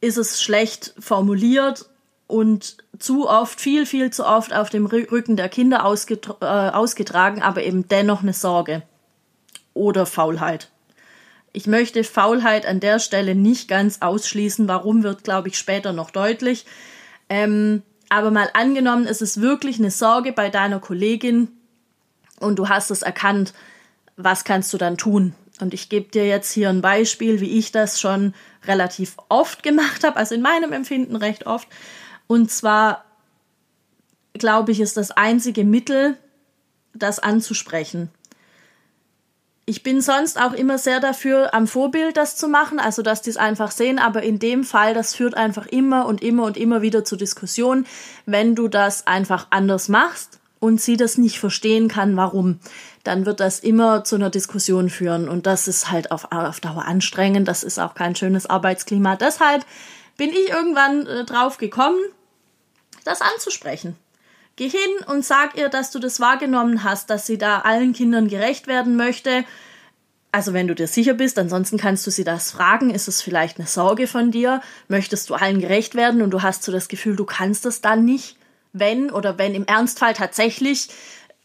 ist 0.00 0.18
es 0.18 0.42
schlecht 0.42 0.94
formuliert 0.98 1.86
und 2.26 2.78
zu 2.98 3.28
oft, 3.28 3.60
viel, 3.60 3.86
viel 3.86 4.10
zu 4.10 4.26
oft 4.26 4.54
auf 4.54 4.70
dem 4.70 4.86
Rücken 4.86 5.36
der 5.36 5.48
Kinder 5.48 5.84
ausgetra 5.84 6.36
äh, 6.40 6.70
ausgetragen, 6.70 7.42
aber 7.42 7.62
eben 7.62 7.88
dennoch 7.88 8.22
eine 8.22 8.32
Sorge 8.32 8.82
oder 9.74 10.06
Faulheit. 10.06 10.70
Ich 11.52 11.66
möchte 11.66 12.02
Faulheit 12.02 12.66
an 12.66 12.80
der 12.80 12.98
Stelle 12.98 13.34
nicht 13.34 13.68
ganz 13.68 14.02
ausschließen. 14.02 14.66
Warum 14.66 15.02
wird, 15.04 15.22
glaube 15.22 15.48
ich, 15.48 15.58
später 15.58 15.92
noch 15.92 16.10
deutlich. 16.10 16.66
Ähm, 17.28 17.82
aber 18.08 18.30
mal 18.30 18.50
angenommen, 18.54 19.06
es 19.06 19.22
ist 19.22 19.40
wirklich 19.40 19.78
eine 19.78 19.90
Sorge 19.90 20.32
bei 20.32 20.50
deiner 20.50 20.80
Kollegin 20.80 21.48
und 22.40 22.58
du 22.58 22.68
hast 22.68 22.90
es 22.90 23.02
erkannt. 23.02 23.54
was 24.16 24.44
kannst 24.44 24.72
du 24.72 24.78
dann 24.78 24.96
tun? 24.96 25.34
Und 25.60 25.74
ich 25.74 25.88
gebe 25.88 26.10
dir 26.10 26.26
jetzt 26.26 26.52
hier 26.52 26.68
ein 26.68 26.80
Beispiel, 26.80 27.40
wie 27.40 27.58
ich 27.58 27.72
das 27.72 28.00
schon 28.00 28.34
relativ 28.66 29.16
oft 29.28 29.62
gemacht 29.62 30.04
habe, 30.04 30.16
also 30.16 30.34
in 30.34 30.42
meinem 30.42 30.72
Empfinden 30.72 31.16
recht 31.16 31.46
oft. 31.46 31.68
Und 32.26 32.50
zwar 32.50 33.04
glaube 34.34 34.72
ich, 34.72 34.80
ist 34.80 34.96
das 34.96 35.10
einzige 35.12 35.64
Mittel, 35.64 36.16
das 36.92 37.18
anzusprechen. 37.18 38.10
Ich 39.66 39.82
bin 39.82 40.02
sonst 40.02 40.38
auch 40.38 40.52
immer 40.52 40.76
sehr 40.76 41.00
dafür, 41.00 41.54
am 41.54 41.66
Vorbild 41.66 42.18
das 42.18 42.36
zu 42.36 42.48
machen, 42.48 42.78
also 42.78 43.00
dass 43.00 43.22
die 43.22 43.30
es 43.30 43.38
einfach 43.38 43.70
sehen, 43.70 43.98
aber 43.98 44.22
in 44.22 44.38
dem 44.38 44.62
Fall, 44.62 44.92
das 44.92 45.14
führt 45.14 45.36
einfach 45.36 45.66
immer 45.66 46.04
und 46.06 46.22
immer 46.22 46.44
und 46.44 46.58
immer 46.58 46.82
wieder 46.82 47.04
zur 47.04 47.16
Diskussion, 47.16 47.86
wenn 48.26 48.54
du 48.54 48.68
das 48.68 49.06
einfach 49.06 49.46
anders 49.48 49.88
machst 49.88 50.38
und 50.60 50.82
sie 50.82 50.98
das 50.98 51.16
nicht 51.16 51.38
verstehen 51.38 51.88
kann, 51.88 52.14
warum, 52.16 52.58
dann 53.04 53.24
wird 53.24 53.40
das 53.40 53.58
immer 53.58 54.04
zu 54.04 54.16
einer 54.16 54.28
Diskussion 54.28 54.90
führen 54.90 55.30
und 55.30 55.46
das 55.46 55.66
ist 55.66 55.90
halt 55.90 56.10
auf, 56.10 56.30
auf 56.30 56.60
Dauer 56.60 56.84
anstrengend, 56.84 57.48
das 57.48 57.62
ist 57.62 57.78
auch 57.78 57.94
kein 57.94 58.14
schönes 58.16 58.44
Arbeitsklima. 58.44 59.16
Deshalb 59.16 59.64
bin 60.16 60.30
ich 60.30 60.48
irgendwann 60.48 61.06
äh, 61.06 61.24
drauf 61.24 61.58
gekommen, 61.58 62.00
das 63.04 63.20
anzusprechen. 63.20 63.96
Geh 64.56 64.68
hin 64.68 64.80
und 65.08 65.24
sag 65.24 65.56
ihr, 65.56 65.68
dass 65.68 65.90
du 65.90 65.98
das 65.98 66.20
wahrgenommen 66.20 66.84
hast, 66.84 67.10
dass 67.10 67.26
sie 67.26 67.38
da 67.38 67.60
allen 67.60 67.92
Kindern 67.92 68.28
gerecht 68.28 68.68
werden 68.68 68.96
möchte. 68.96 69.44
Also 70.30 70.52
wenn 70.52 70.68
du 70.68 70.74
dir 70.74 70.86
sicher 70.86 71.14
bist, 71.14 71.38
ansonsten 71.38 71.76
kannst 71.76 72.06
du 72.06 72.10
sie 72.10 72.24
das 72.24 72.52
fragen. 72.52 72.90
Ist 72.90 73.08
es 73.08 73.20
vielleicht 73.20 73.58
eine 73.58 73.66
Sorge 73.66 74.06
von 74.06 74.30
dir? 74.30 74.60
Möchtest 74.88 75.30
du 75.30 75.34
allen 75.34 75.60
gerecht 75.60 75.94
werden 75.94 76.22
und 76.22 76.30
du 76.30 76.42
hast 76.42 76.62
so 76.62 76.70
das 76.70 76.88
Gefühl, 76.88 77.16
du 77.16 77.24
kannst 77.24 77.66
es 77.66 77.80
dann 77.80 78.04
nicht? 78.04 78.36
Wenn 78.72 79.10
oder 79.10 79.38
wenn 79.38 79.54
im 79.54 79.66
Ernstfall 79.66 80.14
tatsächlich 80.14 80.88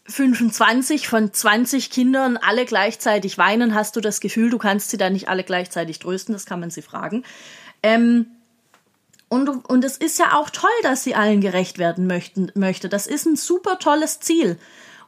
25 0.06 1.08
von 1.08 1.32
20 1.32 1.90
Kindern 1.90 2.36
alle 2.36 2.64
gleichzeitig 2.64 3.38
weinen, 3.38 3.74
hast 3.74 3.94
du 3.94 4.00
das 4.00 4.20
Gefühl, 4.20 4.50
du 4.50 4.58
kannst 4.58 4.90
sie 4.90 4.96
dann 4.96 5.12
nicht 5.12 5.28
alle 5.28 5.44
gleichzeitig 5.44 5.98
trösten? 6.00 6.32
Das 6.32 6.46
kann 6.46 6.60
man 6.60 6.70
sie 6.70 6.82
fragen. 6.82 7.24
Ähm, 7.82 8.26
und, 9.30 9.48
und 9.48 9.84
es 9.84 9.96
ist 9.96 10.18
ja 10.18 10.34
auch 10.34 10.50
toll, 10.50 10.68
dass 10.82 11.04
sie 11.04 11.14
allen 11.14 11.40
gerecht 11.40 11.78
werden 11.78 12.08
möchten, 12.08 12.50
möchte. 12.56 12.88
Das 12.88 13.06
ist 13.06 13.26
ein 13.26 13.36
super 13.36 13.78
tolles 13.78 14.18
Ziel. 14.18 14.58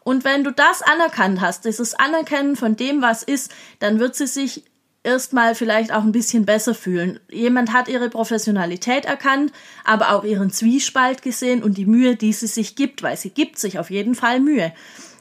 Und 0.04 0.22
wenn 0.22 0.44
du 0.44 0.52
das 0.52 0.80
anerkannt 0.80 1.40
hast, 1.40 1.64
dieses 1.64 1.94
Anerkennen 1.94 2.54
von 2.54 2.76
dem, 2.76 3.02
was 3.02 3.24
ist, 3.24 3.52
dann 3.80 3.98
wird 3.98 4.14
sie 4.14 4.28
sich 4.28 4.64
erstmal 5.02 5.56
vielleicht 5.56 5.92
auch 5.92 6.04
ein 6.04 6.12
bisschen 6.12 6.46
besser 6.46 6.72
fühlen. 6.72 7.18
Jemand 7.30 7.72
hat 7.72 7.88
ihre 7.88 8.10
Professionalität 8.10 9.06
erkannt, 9.06 9.52
aber 9.84 10.12
auch 10.12 10.22
ihren 10.22 10.52
Zwiespalt 10.52 11.22
gesehen 11.22 11.60
und 11.60 11.76
die 11.76 11.86
Mühe, 11.86 12.14
die 12.14 12.32
sie 12.32 12.46
sich 12.46 12.76
gibt, 12.76 13.02
weil 13.02 13.16
sie 13.16 13.30
gibt 13.30 13.58
sich 13.58 13.80
auf 13.80 13.90
jeden 13.90 14.14
Fall 14.14 14.38
Mühe. 14.38 14.72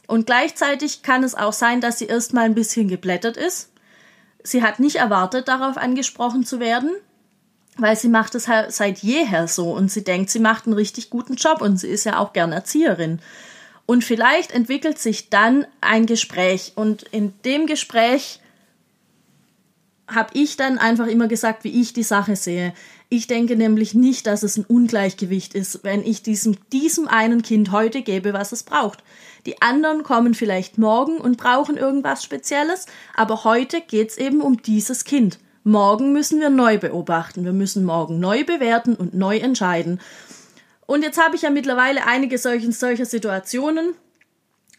Und 0.06 0.28
gleichzeitig 0.28 1.02
kann 1.02 1.24
es 1.24 1.34
auch 1.34 1.54
sein, 1.54 1.82
dass 1.82 1.98
sie 1.98 2.06
erstmal 2.06 2.46
ein 2.46 2.56
bisschen 2.56 2.88
geblättert 2.88 3.36
ist. 3.36 3.72
Sie 4.44 4.62
hat 4.62 4.80
nicht 4.80 4.98
erwartet, 4.98 5.48
darauf 5.48 5.78
angesprochen 5.78 6.46
zu 6.46 6.60
werden 6.60 6.92
weil 7.78 7.96
sie 7.96 8.10
macht 8.10 8.36
es 8.36 8.48
halt 8.48 8.74
seit 8.74 9.00
jeher 9.00 9.48
so 9.48 9.72
und 9.72 9.92
sie 9.92 10.04
denkt, 10.04 10.30
sie 10.30 10.40
macht 10.40 10.66
einen 10.66 10.74
richtig 10.74 11.10
guten 11.10 11.36
Job 11.36 11.62
und 11.62 11.78
sie 11.78 11.88
ist 11.88 12.04
ja 12.04 12.20
auch 12.20 12.34
gern 12.34 12.52
Erzieherin. 12.52 13.20
Und 13.86 14.04
vielleicht 14.04 14.52
entwickelt 14.52 15.00
sich 15.00 15.30
dann 15.30 15.66
ein 15.82 16.06
Gespräch 16.06 16.74
und 16.76 17.04
in 17.04 17.34
dem 17.44 17.66
Gespräch 17.66 18.40
habe 20.08 20.30
ich 20.34 20.58
dann 20.58 20.78
einfach 20.78 21.08
immer 21.08 21.28
gesagt, 21.28 21.64
wie 21.64 21.82
ich 21.82 21.94
die 21.94 22.04
Sache 22.04 22.36
sehe. 22.36 22.74
Ich 23.10 23.28
denke 23.28 23.56
nämlich 23.56 23.94
nicht, 23.94 24.28
dass 24.28 24.44
es 24.44 24.58
ein 24.58 24.66
Ungleichgewicht 24.66 25.54
ist, 25.54 25.84
wenn 25.84 26.04
ich 26.04 26.24
diesem, 26.24 26.58
diesem 26.72 27.08
einen 27.08 27.42
Kind 27.42 27.72
heute 27.72 28.02
gebe, 28.02 28.34
was 28.34 28.52
es 28.52 28.64
braucht. 28.64 29.04
Die 29.46 29.62
anderen 29.62 30.04
kommen 30.04 30.34
vielleicht 30.34 30.78
morgen 30.78 31.18
und 31.18 31.38
brauchen 31.38 31.78
irgendwas 31.78 32.24
Spezielles, 32.24 32.86
aber 33.16 33.44
heute 33.44 33.82
geht 33.82 34.12
es 34.12 34.18
eben 34.18 34.42
um 34.42 34.62
dieses 34.62 35.04
Kind. 35.04 35.40
Morgen 35.64 36.12
müssen 36.14 36.40
wir 36.40 36.50
neu 36.50 36.78
beobachten. 36.78 37.46
Wir 37.46 37.54
müssen 37.54 37.84
morgen 37.84 38.20
neu 38.20 38.44
bewerten 38.44 38.96
und 38.96 39.14
neu 39.14 39.38
entscheiden. 39.38 40.00
Und 40.88 41.04
jetzt 41.04 41.22
habe 41.22 41.36
ich 41.36 41.44
ja 41.44 41.50
mittlerweile 41.50 42.06
einige 42.06 42.38
solchen, 42.38 42.72
solcher 42.72 43.06
Situationen. 43.06 43.94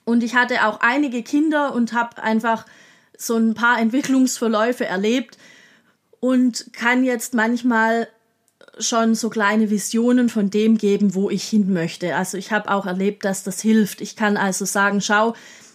Und 0.05 0.23
ich 0.23 0.35
hatte 0.35 0.67
auch 0.67 0.81
einige 0.81 1.23
Kinder 1.23 1.73
und 1.75 1.93
habe 1.93 2.23
einfach 2.23 2.67
so 3.17 3.37
ein 3.37 3.55
paar 3.55 3.79
Entwicklungsverläufe 3.79 4.85
erlebt 4.85 5.39
und 6.21 6.73
kann 6.73 7.05
jetzt 7.05 7.35
manchmal 7.35 8.09
schon 8.79 9.15
so 9.15 9.31
kleine 9.31 9.71
Visionen 9.71 10.29
von 10.29 10.51
dem 10.51 10.79
geben, 10.79 11.15
wo 11.15 11.31
ich 11.31 11.45
hin 11.45 11.73
möchte. 11.73 12.17
Also 12.17 12.39
ich 12.39 12.53
habe 12.53 12.71
auch 12.71 12.87
erlebt, 12.87 13.25
dass 13.25 13.45
das 13.45 13.61
hilft. 13.61 14.01
Ich 14.01 14.17
kann 14.17 14.37
also 14.37 14.65
sagen, 14.65 15.01
schau, 15.01 15.35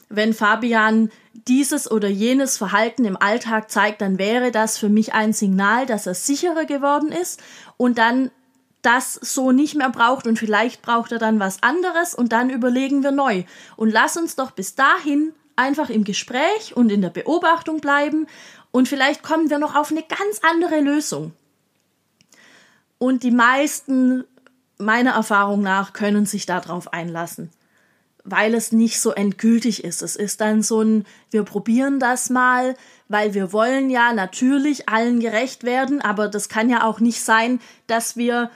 wenn 0.10 0.34
Fabian 0.34 1.10
dieses 1.34 1.90
oder 1.90 2.08
jenes 2.08 2.58
Verhalten 2.58 3.06
im 3.06 3.18
Alltag 3.18 3.70
zeigt, 3.70 4.02
dann 4.02 4.18
wäre 4.18 4.52
das 4.52 4.78
für 4.78 4.90
mich 4.90 5.14
ein 5.14 5.34
Signal, 5.34 5.86
dass 5.86 6.08
er 6.08 6.14
sicherer 6.14 6.66
geworden 6.66 7.12
ist 7.12 7.42
und 7.78 7.98
dann 7.98 8.32
das 8.82 9.16
so 9.16 9.52
nicht 9.52 9.76
mehr 9.76 9.90
braucht 9.90 10.28
und 10.28 10.40
vielleicht 10.40 10.82
braucht 10.82 11.12
er 11.12 11.20
dann 11.20 11.40
was 11.40 11.62
anderes 11.64 12.14
und 12.14 12.32
dann 12.32 12.50
überlegen 12.50 13.04
wir 13.04 13.12
neu. 13.12 13.44
Und 13.76 13.92
lass 13.92 14.18
uns 14.18 14.36
doch 14.36 14.52
bis 14.52 14.76
dahin 14.76 15.34
einfach 15.56 15.90
im 15.90 16.04
Gespräch 16.04 16.76
und 16.76 16.92
in 16.92 17.02
der 17.02 17.10
Beobachtung 17.10 17.82
bleiben 17.82 18.28
und 18.72 18.88
vielleicht 18.88 19.24
kommen 19.24 19.50
wir 19.50 19.60
noch 19.60 19.76
auf 19.76 19.92
eine 19.92 20.04
ganz 20.04 20.40
andere 20.42 20.80
Lösung. 20.80 21.34
Und 23.00 23.24
die 23.24 23.32
meisten 23.32 24.24
meiner 24.78 25.12
Erfahrung 25.12 25.62
nach 25.62 25.94
können 25.94 26.26
sich 26.26 26.46
darauf 26.46 26.94
einlassen 26.94 27.52
weil 28.30 28.54
es 28.54 28.72
nicht 28.74 29.00
so 29.00 29.12
endgültig 29.12 29.84
ist. 29.84 30.02
Es 30.02 30.16
ist 30.16 30.42
dann 30.42 30.62
so 30.62 30.82
ein, 30.82 31.06
wir 31.32 31.44
probieren 31.44 32.00
das 32.00 32.30
mal, 32.30 32.76
weil 33.08 33.34
wir 33.34 33.54
wollen 33.54 33.90
ja 33.90 34.12
natürlich 34.14 34.90
allen 34.90 35.22
gerecht 35.22 35.64
werden, 35.64 36.02
aber 36.02 36.28
das 36.28 36.50
kann 36.50 36.70
ja 36.70 36.84
auch 36.84 37.00
nicht 37.00 37.22
sein, 37.22 37.62
dass 37.88 38.18
wir 38.18 38.52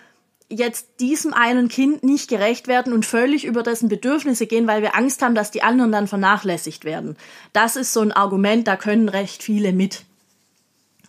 jetzt 0.50 1.00
diesem 1.00 1.34
einen 1.34 1.70
Kind 1.70 2.04
nicht 2.04 2.30
gerecht 2.30 2.68
werden 2.68 2.92
und 2.92 3.06
völlig 3.06 3.46
über 3.46 3.64
dessen 3.64 3.88
Bedürfnisse 3.88 4.46
gehen, 4.46 4.68
weil 4.68 4.82
wir 4.82 4.96
Angst 4.96 5.22
haben, 5.22 5.36
dass 5.36 5.52
die 5.52 5.64
anderen 5.64 5.94
dann 5.94 6.08
vernachlässigt 6.08 6.84
werden. 6.84 7.16
Das 7.54 7.78
ist 7.78 7.94
so 7.94 8.02
ein 8.02 8.12
Argument, 8.12 8.68
da 8.68 8.76
können 8.76 9.08
recht 9.08 9.42
viele 9.42 9.72
mit. 9.72 10.04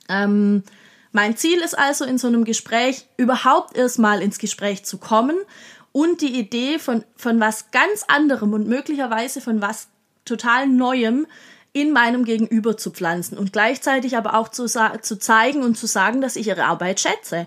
Ähm, 0.09 0.63
mein 1.11 1.37
Ziel 1.37 1.59
ist 1.59 1.77
also 1.77 2.05
in 2.05 2.19
so 2.19 2.29
einem 2.29 2.45
Gespräch 2.45 3.07
überhaupt 3.17 3.77
erstmal 3.77 4.23
ins 4.23 4.39
Gespräch 4.39 4.85
zu 4.85 4.99
kommen 4.99 5.37
und 5.93 6.23
die 6.23 6.39
Idee 6.39 6.79
von, 6.79 7.05
von 7.17 7.39
was 7.39 7.71
ganz 7.71 8.05
anderem 8.09 8.55
und 8.55 8.67
möglicherweise 8.67 9.41
von 9.41 9.61
was 9.61 9.89
total 10.25 10.67
Neuem 10.67 11.27
in 11.75 11.93
meinem 11.93 12.25
Gegenüber 12.25 12.77
zu 12.77 12.91
pflanzen 12.91 13.39
und 13.39 13.53
gleichzeitig 13.53 14.17
aber 14.17 14.35
auch 14.35 14.49
zu, 14.49 14.67
zu 14.67 15.19
zeigen 15.19 15.63
und 15.63 15.77
zu 15.77 15.87
sagen, 15.87 16.21
dass 16.21 16.37
ich 16.37 16.49
ihre 16.49 16.65
Arbeit 16.65 17.01
schätze. 17.01 17.47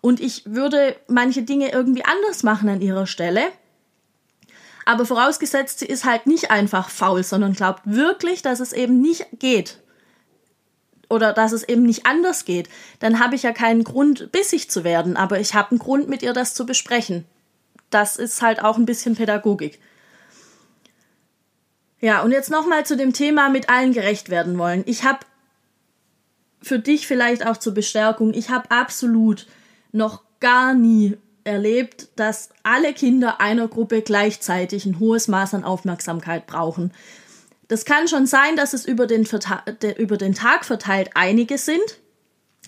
Und 0.00 0.20
ich 0.20 0.42
würde 0.46 0.96
manche 1.06 1.42
Dinge 1.42 1.70
irgendwie 1.72 2.04
anders 2.04 2.42
machen 2.42 2.68
an 2.68 2.80
ihrer 2.80 3.06
Stelle. 3.06 3.44
Aber 4.84 5.06
vorausgesetzt, 5.06 5.78
sie 5.78 5.86
ist 5.86 6.04
halt 6.04 6.26
nicht 6.26 6.50
einfach 6.50 6.90
faul, 6.90 7.22
sondern 7.22 7.52
glaubt 7.52 7.82
wirklich, 7.84 8.42
dass 8.42 8.58
es 8.60 8.72
eben 8.72 9.00
nicht 9.00 9.26
geht. 9.38 9.78
Oder 11.08 11.32
dass 11.32 11.52
es 11.52 11.62
eben 11.62 11.84
nicht 11.84 12.04
anders 12.04 12.44
geht. 12.44 12.68
Dann 12.98 13.20
habe 13.20 13.36
ich 13.36 13.44
ja 13.44 13.52
keinen 13.52 13.84
Grund, 13.84 14.32
bissig 14.32 14.70
zu 14.70 14.82
werden, 14.82 15.16
aber 15.16 15.38
ich 15.38 15.54
habe 15.54 15.70
einen 15.70 15.78
Grund, 15.78 16.08
mit 16.08 16.22
ihr 16.22 16.32
das 16.32 16.54
zu 16.54 16.66
besprechen 16.66 17.26
das 17.94 18.16
ist 18.16 18.42
halt 18.42 18.62
auch 18.62 18.76
ein 18.76 18.86
bisschen 18.86 19.14
Pädagogik. 19.14 19.80
Ja, 22.00 22.22
und 22.22 22.32
jetzt 22.32 22.50
nochmal 22.50 22.84
zu 22.84 22.96
dem 22.96 23.12
Thema 23.12 23.48
mit 23.48 23.68
allen 23.68 23.92
gerecht 23.92 24.28
werden 24.28 24.58
wollen. 24.58 24.82
Ich 24.86 25.04
habe 25.04 25.20
für 26.60 26.78
dich 26.78 27.06
vielleicht 27.06 27.46
auch 27.46 27.56
zur 27.56 27.74
Bestärkung, 27.74 28.34
ich 28.34 28.50
habe 28.50 28.70
absolut 28.70 29.46
noch 29.92 30.22
gar 30.40 30.74
nie 30.74 31.16
erlebt, 31.44 32.08
dass 32.16 32.50
alle 32.62 32.92
Kinder 32.92 33.40
einer 33.40 33.68
Gruppe 33.68 34.02
gleichzeitig 34.02 34.86
ein 34.86 34.98
hohes 34.98 35.28
Maß 35.28 35.54
an 35.54 35.64
Aufmerksamkeit 35.64 36.46
brauchen. 36.46 36.92
Das 37.68 37.84
kann 37.84 38.08
schon 38.08 38.26
sein, 38.26 38.56
dass 38.56 38.74
es 38.74 38.84
über 38.84 39.06
den, 39.06 39.26
über 39.96 40.16
den 40.16 40.34
Tag 40.34 40.64
verteilt 40.64 41.10
einige 41.14 41.58
sind, 41.58 42.00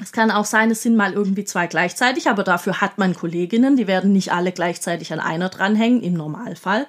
es 0.01 0.11
kann 0.11 0.31
auch 0.31 0.45
sein, 0.45 0.71
es 0.71 0.83
sind 0.83 0.97
mal 0.97 1.13
irgendwie 1.13 1.45
zwei 1.45 1.67
gleichzeitig, 1.67 2.29
aber 2.29 2.43
dafür 2.43 2.81
hat 2.81 2.99
man 2.99 3.15
Kolleginnen, 3.15 3.77
die 3.77 3.87
werden 3.87 4.13
nicht 4.13 4.33
alle 4.33 4.53
gleichzeitig 4.53 5.13
an 5.13 5.21
einer 5.21 5.49
dranhängen, 5.49 6.03
im 6.03 6.15
Normalfall. 6.15 6.87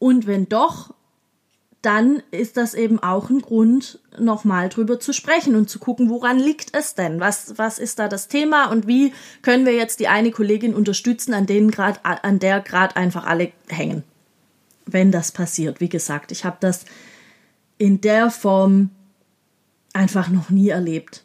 Und 0.00 0.26
wenn 0.26 0.48
doch, 0.48 0.94
dann 1.80 2.22
ist 2.30 2.56
das 2.56 2.74
eben 2.74 2.98
auch 2.98 3.30
ein 3.30 3.40
Grund, 3.40 4.00
nochmal 4.18 4.68
drüber 4.68 4.98
zu 4.98 5.12
sprechen 5.12 5.54
und 5.54 5.68
zu 5.68 5.78
gucken, 5.78 6.08
woran 6.08 6.38
liegt 6.38 6.74
es 6.74 6.94
denn? 6.94 7.20
Was, 7.20 7.58
was 7.58 7.78
ist 7.78 7.98
da 7.98 8.08
das 8.08 8.26
Thema 8.26 8.70
und 8.70 8.86
wie 8.86 9.12
können 9.42 9.66
wir 9.66 9.74
jetzt 9.74 10.00
die 10.00 10.08
eine 10.08 10.30
Kollegin 10.30 10.74
unterstützen, 10.74 11.34
an, 11.34 11.46
denen 11.46 11.70
grad, 11.70 12.00
an 12.04 12.38
der 12.38 12.60
gerade 12.60 12.96
einfach 12.96 13.26
alle 13.26 13.52
hängen? 13.68 14.02
Wenn 14.86 15.12
das 15.12 15.30
passiert. 15.30 15.80
Wie 15.80 15.88
gesagt, 15.88 16.32
ich 16.32 16.44
habe 16.44 16.56
das 16.60 16.84
in 17.76 18.00
der 18.00 18.30
Form 18.30 18.90
einfach 19.92 20.28
noch 20.28 20.50
nie 20.50 20.70
erlebt. 20.70 21.23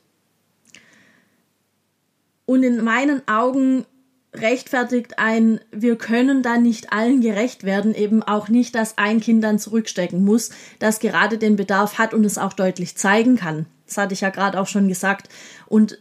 Und 2.49 2.63
in 2.63 2.83
meinen 2.83 3.21
Augen 3.27 3.85
rechtfertigt 4.33 5.19
ein, 5.19 5.61
wir 5.71 5.97
können 5.97 6.41
da 6.41 6.57
nicht 6.57 6.91
allen 6.91 7.21
gerecht 7.21 7.63
werden, 7.63 7.93
eben 7.93 8.23
auch 8.23 8.49
nicht, 8.49 8.73
dass 8.73 8.97
ein 8.97 9.19
Kind 9.21 9.43
dann 9.43 9.59
zurückstecken 9.59 10.25
muss, 10.25 10.49
das 10.79 10.99
gerade 10.99 11.37
den 11.37 11.57
Bedarf 11.57 11.99
hat 11.99 12.11
und 12.11 12.25
es 12.25 12.39
auch 12.39 12.53
deutlich 12.53 12.97
zeigen 12.97 13.35
kann. 13.35 13.67
Das 13.85 13.99
hatte 13.99 14.15
ich 14.15 14.21
ja 14.21 14.31
gerade 14.31 14.59
auch 14.59 14.65
schon 14.65 14.87
gesagt. 14.87 15.29
Und 15.67 15.99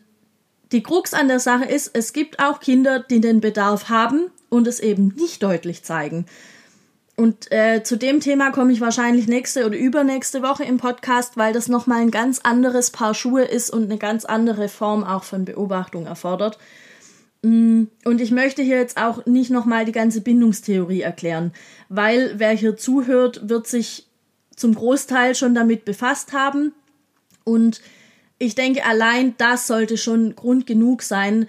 die 0.73 0.83
Krux 0.83 1.13
an 1.13 1.29
der 1.29 1.39
Sache 1.39 1.67
ist, 1.67 1.91
es 1.93 2.15
gibt 2.15 2.39
auch 2.39 2.61
Kinder, 2.61 3.01
die 3.01 3.21
den 3.21 3.43
Bedarf 3.43 3.91
haben 3.91 4.31
und 4.49 4.67
es 4.67 4.81
eben 4.81 5.09
nicht 5.19 5.43
deutlich 5.43 5.83
zeigen. 5.83 6.25
Und 7.19 7.51
äh, 7.51 7.83
zu 7.83 7.99
dem 7.99 8.21
Thema 8.21 8.53
komme 8.53 8.73
ich 8.73 8.81
wahrscheinlich 8.81 9.27
nächste 9.27 9.67
oder 9.67 9.77
übernächste 9.77 10.41
Woche 10.41 10.63
im 10.63 10.77
Podcast, 10.77 11.37
weil 11.37 11.53
das 11.53 11.67
nochmal 11.67 12.01
ein 12.01 12.13
ganz 12.13 12.39
anderes 12.45 12.93
Paar 12.93 13.13
Schuhe 13.13 13.43
ist 13.43 13.71
und 13.71 13.87
eine 13.87 13.99
ganz 13.99 14.25
andere 14.25 14.69
Form 14.69 15.03
auch 15.03 15.25
von 15.25 15.45
Beobachtung 15.45 16.07
erfordert. 16.07 16.59
Mm, 17.43 17.87
und 18.05 18.21
ich 18.21 18.31
möchte 18.31 18.63
hier 18.63 18.77
jetzt 18.77 18.99
auch 18.99 19.27
nicht 19.27 19.51
nochmal 19.51 19.85
die 19.85 19.91
ganze 19.91 20.21
Bindungstheorie 20.21 21.01
erklären, 21.01 21.53
weil 21.89 22.35
wer 22.37 22.53
hier 22.53 22.77
zuhört, 22.77 23.49
wird 23.49 23.67
sich 23.67 24.07
zum 24.55 24.77
Großteil 24.77 25.35
schon 25.35 25.57
damit 25.57 25.85
befasst 25.85 26.33
haben. 26.33 26.73
Und 27.43 27.81
ich 28.39 28.55
denke, 28.55 28.85
allein 28.85 29.35
das 29.39 29.67
sollte 29.67 29.97
schon 29.97 30.37
Grund 30.37 30.69
genug 30.69 31.03
sein, 31.03 31.49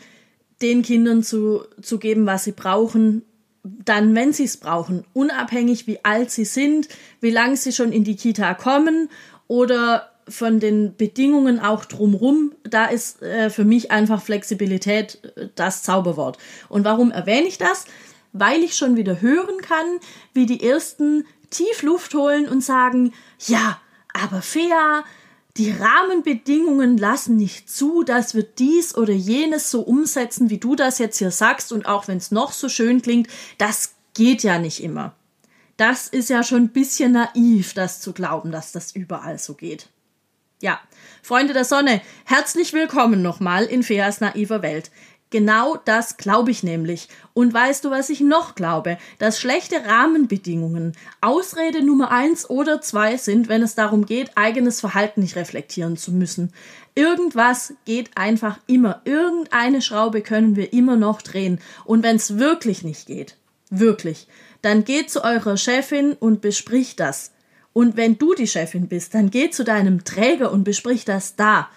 den 0.63 0.81
Kindern 0.81 1.21
zu, 1.21 1.61
zu 1.79 1.99
geben, 1.99 2.25
was 2.25 2.45
sie 2.45 2.53
brauchen, 2.53 3.21
dann, 3.63 4.15
wenn 4.15 4.33
sie 4.33 4.45
es 4.45 4.57
brauchen, 4.57 5.05
unabhängig 5.13 5.87
wie 5.87 6.03
alt 6.03 6.31
sie 6.31 6.45
sind, 6.45 6.87
wie 7.21 7.31
lange 7.31 7.57
sie 7.57 7.71
schon 7.71 7.91
in 7.91 8.03
die 8.03 8.15
Kita 8.15 8.53
kommen 8.53 9.09
oder 9.47 10.09
von 10.29 10.59
den 10.59 10.95
Bedingungen 10.95 11.59
auch 11.59 11.85
drumrum, 11.85 12.53
da 12.63 12.85
ist 12.85 13.21
äh, 13.21 13.49
für 13.49 13.65
mich 13.65 13.91
einfach 13.91 14.21
Flexibilität 14.21 15.19
äh, 15.35 15.49
das 15.55 15.83
Zauberwort. 15.83 16.37
Und 16.69 16.85
warum 16.85 17.11
erwähne 17.11 17.47
ich 17.47 17.57
das? 17.57 17.85
Weil 18.31 18.61
ich 18.61 18.75
schon 18.75 18.95
wieder 18.95 19.21
hören 19.21 19.59
kann, 19.61 19.99
wie 20.33 20.45
die 20.45 20.63
ersten 20.63 21.25
tief 21.49 21.81
Luft 21.81 22.13
holen 22.13 22.47
und 22.47 22.63
sagen, 22.63 23.13
ja, 23.47 23.81
aber 24.13 24.41
Fea, 24.41 25.03
die 25.59 25.71
Rahmenbedingungen 25.71 26.97
lassen 26.97 27.35
nicht 27.35 27.69
zu, 27.69 28.03
dass 28.03 28.33
wir 28.33 28.43
dies 28.43 28.95
oder 28.95 29.11
jenes 29.11 29.69
so 29.69 29.81
umsetzen, 29.81 30.49
wie 30.49 30.57
du 30.57 30.73
das 30.73 30.99
jetzt 30.99 31.17
hier 31.17 31.31
sagst, 31.31 31.73
und 31.73 31.85
auch 31.85 32.07
wenn 32.07 32.17
es 32.17 32.31
noch 32.31 32.53
so 32.53 32.69
schön 32.69 33.01
klingt, 33.01 33.27
das 33.57 33.95
geht 34.13 34.41
ja 34.41 34.57
nicht 34.57 34.81
immer. 34.81 35.13
Das 35.75 36.07
ist 36.07 36.29
ja 36.29 36.43
schon 36.43 36.63
ein 36.63 36.69
bisschen 36.69 37.11
naiv, 37.11 37.73
das 37.73 37.99
zu 37.99 38.13
glauben, 38.13 38.53
dass 38.53 38.71
das 38.71 38.93
überall 38.93 39.37
so 39.37 39.53
geht. 39.53 39.89
Ja, 40.61 40.79
Freunde 41.21 41.51
der 41.53 41.65
Sonne, 41.65 42.01
herzlich 42.23 42.71
willkommen 42.71 43.21
nochmal 43.21 43.65
in 43.65 43.83
Feas 43.83 44.21
naiver 44.21 44.61
Welt. 44.61 44.91
Genau 45.31 45.77
das 45.85 46.17
glaube 46.17 46.49
ich 46.49 46.63
nämlich. 46.63 47.07
Und 47.33 47.53
weißt 47.53 47.85
du, 47.85 47.91
was 47.91 48.09
ich 48.09 48.19
noch 48.19 48.55
glaube? 48.55 48.97
Dass 49.19 49.39
schlechte 49.39 49.85
Rahmenbedingungen 49.85 50.93
Ausrede 51.21 51.83
Nummer 51.83 52.09
eins 52.09 52.49
oder 52.49 52.81
zwei 52.81 53.15
sind, 53.17 53.47
wenn 53.47 53.61
es 53.61 53.75
darum 53.75 54.07
geht, 54.07 54.31
eigenes 54.35 54.79
Verhalten 54.79 55.21
nicht 55.21 55.35
reflektieren 55.35 55.97
zu 55.97 56.11
müssen. 56.11 56.51
Irgendwas 56.95 57.73
geht 57.85 58.17
einfach 58.17 58.57
immer. 58.65 59.01
Irgendeine 59.05 59.83
Schraube 59.83 60.21
können 60.21 60.55
wir 60.55 60.73
immer 60.73 60.95
noch 60.95 61.21
drehen. 61.21 61.59
Und 61.85 62.01
wenn 62.01 62.15
es 62.15 62.39
wirklich 62.39 62.83
nicht 62.83 63.05
geht, 63.05 63.37
wirklich, 63.69 64.27
dann 64.63 64.83
geht 64.83 65.11
zu 65.11 65.23
eurer 65.23 65.57
Chefin 65.57 66.13
und 66.13 66.41
bespricht 66.41 66.99
das. 66.99 67.31
Und 67.71 67.97
wenn 67.97 68.17
du 68.17 68.33
die 68.33 68.47
Chefin 68.47 68.87
bist, 68.87 69.13
dann 69.13 69.29
geh 69.29 69.51
zu 69.51 69.63
deinem 69.63 70.03
Träger 70.03 70.51
und 70.51 70.63
besprich 70.63 71.05
das 71.05 71.35
da. 71.35 71.69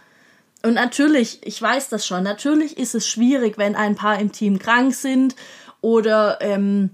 Und 0.62 0.74
natürlich, 0.74 1.40
ich 1.44 1.60
weiß 1.60 1.88
das 1.88 2.06
schon, 2.06 2.22
natürlich 2.22 2.78
ist 2.78 2.94
es 2.94 3.08
schwierig, 3.08 3.58
wenn 3.58 3.74
ein 3.74 3.96
paar 3.96 4.18
im 4.20 4.30
Team 4.32 4.58
krank 4.58 4.94
sind 4.94 5.34
oder 5.80 6.38
ähm, 6.40 6.90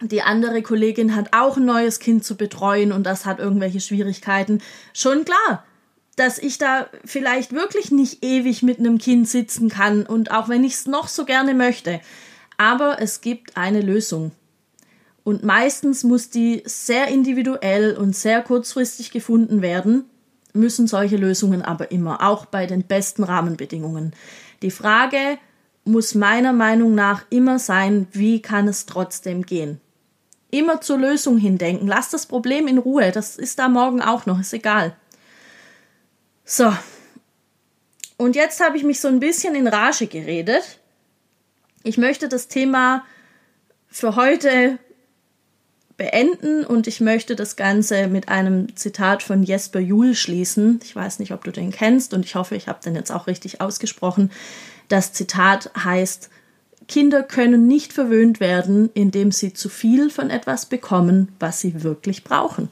die 0.00 0.22
andere 0.22 0.62
Kollegin 0.62 1.14
hat 1.14 1.28
auch 1.32 1.56
ein 1.56 1.64
neues 1.64 1.98
Kind 1.98 2.24
zu 2.24 2.36
betreuen 2.36 2.90
und 2.90 3.04
das 3.04 3.26
hat 3.26 3.38
irgendwelche 3.38 3.80
Schwierigkeiten. 3.80 4.60
Schon 4.94 5.24
klar, 5.24 5.64
dass 6.16 6.38
ich 6.38 6.58
da 6.58 6.88
vielleicht 7.04 7.52
wirklich 7.52 7.90
nicht 7.90 8.24
ewig 8.24 8.62
mit 8.62 8.78
einem 8.78 8.98
Kind 8.98 9.28
sitzen 9.28 9.68
kann 9.68 10.04
und 10.06 10.30
auch 10.30 10.48
wenn 10.48 10.64
ich 10.64 10.74
es 10.74 10.86
noch 10.86 11.08
so 11.08 11.24
gerne 11.24 11.54
möchte. 11.54 12.00
Aber 12.58 13.00
es 13.00 13.20
gibt 13.20 13.56
eine 13.56 13.80
Lösung. 13.80 14.32
Und 15.24 15.44
meistens 15.44 16.02
muss 16.02 16.30
die 16.30 16.62
sehr 16.64 17.08
individuell 17.08 17.96
und 17.96 18.16
sehr 18.16 18.42
kurzfristig 18.42 19.10
gefunden 19.12 19.62
werden, 19.62 20.04
müssen 20.52 20.86
solche 20.86 21.16
Lösungen 21.16 21.62
aber 21.62 21.90
immer, 21.90 22.22
auch 22.22 22.46
bei 22.46 22.66
den 22.66 22.84
besten 22.84 23.24
Rahmenbedingungen. 23.24 24.14
Die 24.62 24.70
Frage 24.70 25.38
muss 25.84 26.14
meiner 26.14 26.52
Meinung 26.52 26.94
nach 26.94 27.24
immer 27.30 27.58
sein, 27.58 28.06
wie 28.12 28.40
kann 28.40 28.68
es 28.68 28.86
trotzdem 28.86 29.44
gehen? 29.44 29.80
Immer 30.50 30.80
zur 30.80 30.98
Lösung 30.98 31.38
hindenken. 31.38 31.88
Lass 31.88 32.10
das 32.10 32.26
Problem 32.26 32.68
in 32.68 32.78
Ruhe. 32.78 33.10
Das 33.10 33.36
ist 33.36 33.58
da 33.58 33.68
morgen 33.68 34.02
auch 34.02 34.26
noch. 34.26 34.38
Ist 34.38 34.52
egal. 34.52 34.94
So. 36.44 36.72
Und 38.18 38.36
jetzt 38.36 38.60
habe 38.62 38.76
ich 38.76 38.84
mich 38.84 39.00
so 39.00 39.08
ein 39.08 39.18
bisschen 39.18 39.54
in 39.54 39.66
Rage 39.66 40.06
geredet. 40.06 40.78
Ich 41.82 41.96
möchte 41.96 42.28
das 42.28 42.48
Thema 42.48 43.04
für 43.88 44.14
heute 44.14 44.78
beenden 45.96 46.64
und 46.64 46.86
ich 46.86 47.00
möchte 47.00 47.36
das 47.36 47.56
Ganze 47.56 48.06
mit 48.06 48.28
einem 48.28 48.74
Zitat 48.76 49.22
von 49.22 49.42
Jesper 49.42 49.80
Juhl 49.80 50.14
schließen. 50.14 50.80
Ich 50.82 50.94
weiß 50.94 51.18
nicht, 51.18 51.32
ob 51.32 51.44
du 51.44 51.52
den 51.52 51.70
kennst 51.70 52.14
und 52.14 52.24
ich 52.24 52.34
hoffe, 52.34 52.56
ich 52.56 52.68
habe 52.68 52.80
den 52.82 52.94
jetzt 52.94 53.10
auch 53.10 53.26
richtig 53.26 53.60
ausgesprochen. 53.60 54.30
Das 54.88 55.12
Zitat 55.12 55.70
heißt, 55.76 56.30
Kinder 56.88 57.22
können 57.22 57.66
nicht 57.66 57.92
verwöhnt 57.92 58.40
werden, 58.40 58.90
indem 58.94 59.32
sie 59.32 59.52
zu 59.52 59.68
viel 59.68 60.10
von 60.10 60.30
etwas 60.30 60.66
bekommen, 60.66 61.34
was 61.38 61.60
sie 61.60 61.82
wirklich 61.82 62.24
brauchen. 62.24 62.68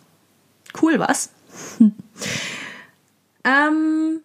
Cool, 0.80 0.98
was? 0.98 1.30
ähm, 3.44 4.20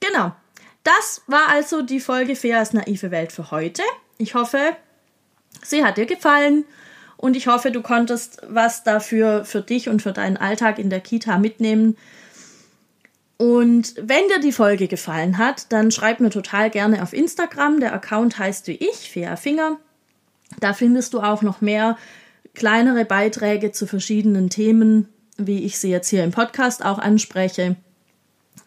genau. 0.00 0.32
Das 0.84 1.22
war 1.26 1.48
also 1.48 1.82
die 1.82 2.00
Folge 2.00 2.36
Feas 2.36 2.72
naive 2.72 3.10
Welt 3.10 3.32
für 3.32 3.50
heute. 3.50 3.82
Ich 4.18 4.34
hoffe, 4.34 4.76
sie 5.62 5.84
hat 5.84 5.96
dir 5.96 6.06
gefallen 6.06 6.64
und 7.22 7.36
ich 7.36 7.46
hoffe, 7.46 7.70
du 7.70 7.82
konntest 7.82 8.42
was 8.48 8.82
dafür 8.82 9.44
für 9.44 9.60
dich 9.60 9.88
und 9.88 10.02
für 10.02 10.12
deinen 10.12 10.36
Alltag 10.36 10.80
in 10.80 10.90
der 10.90 10.98
Kita 10.98 11.38
mitnehmen. 11.38 11.96
Und 13.36 13.94
wenn 13.96 14.26
dir 14.26 14.40
die 14.40 14.50
Folge 14.50 14.88
gefallen 14.88 15.38
hat, 15.38 15.70
dann 15.70 15.92
schreib 15.92 16.18
mir 16.18 16.30
total 16.30 16.68
gerne 16.68 17.00
auf 17.00 17.12
Instagram. 17.12 17.78
Der 17.78 17.94
Account 17.94 18.40
heißt 18.40 18.66
wie 18.66 18.72
ich, 18.72 19.08
Fea 19.08 19.36
Finger. 19.36 19.78
Da 20.58 20.74
findest 20.74 21.14
du 21.14 21.20
auch 21.20 21.42
noch 21.42 21.60
mehr 21.60 21.96
kleinere 22.54 23.04
Beiträge 23.04 23.70
zu 23.70 23.86
verschiedenen 23.86 24.50
Themen, 24.50 25.08
wie 25.36 25.62
ich 25.64 25.78
sie 25.78 25.90
jetzt 25.90 26.08
hier 26.08 26.24
im 26.24 26.32
Podcast 26.32 26.84
auch 26.84 26.98
anspreche. 26.98 27.76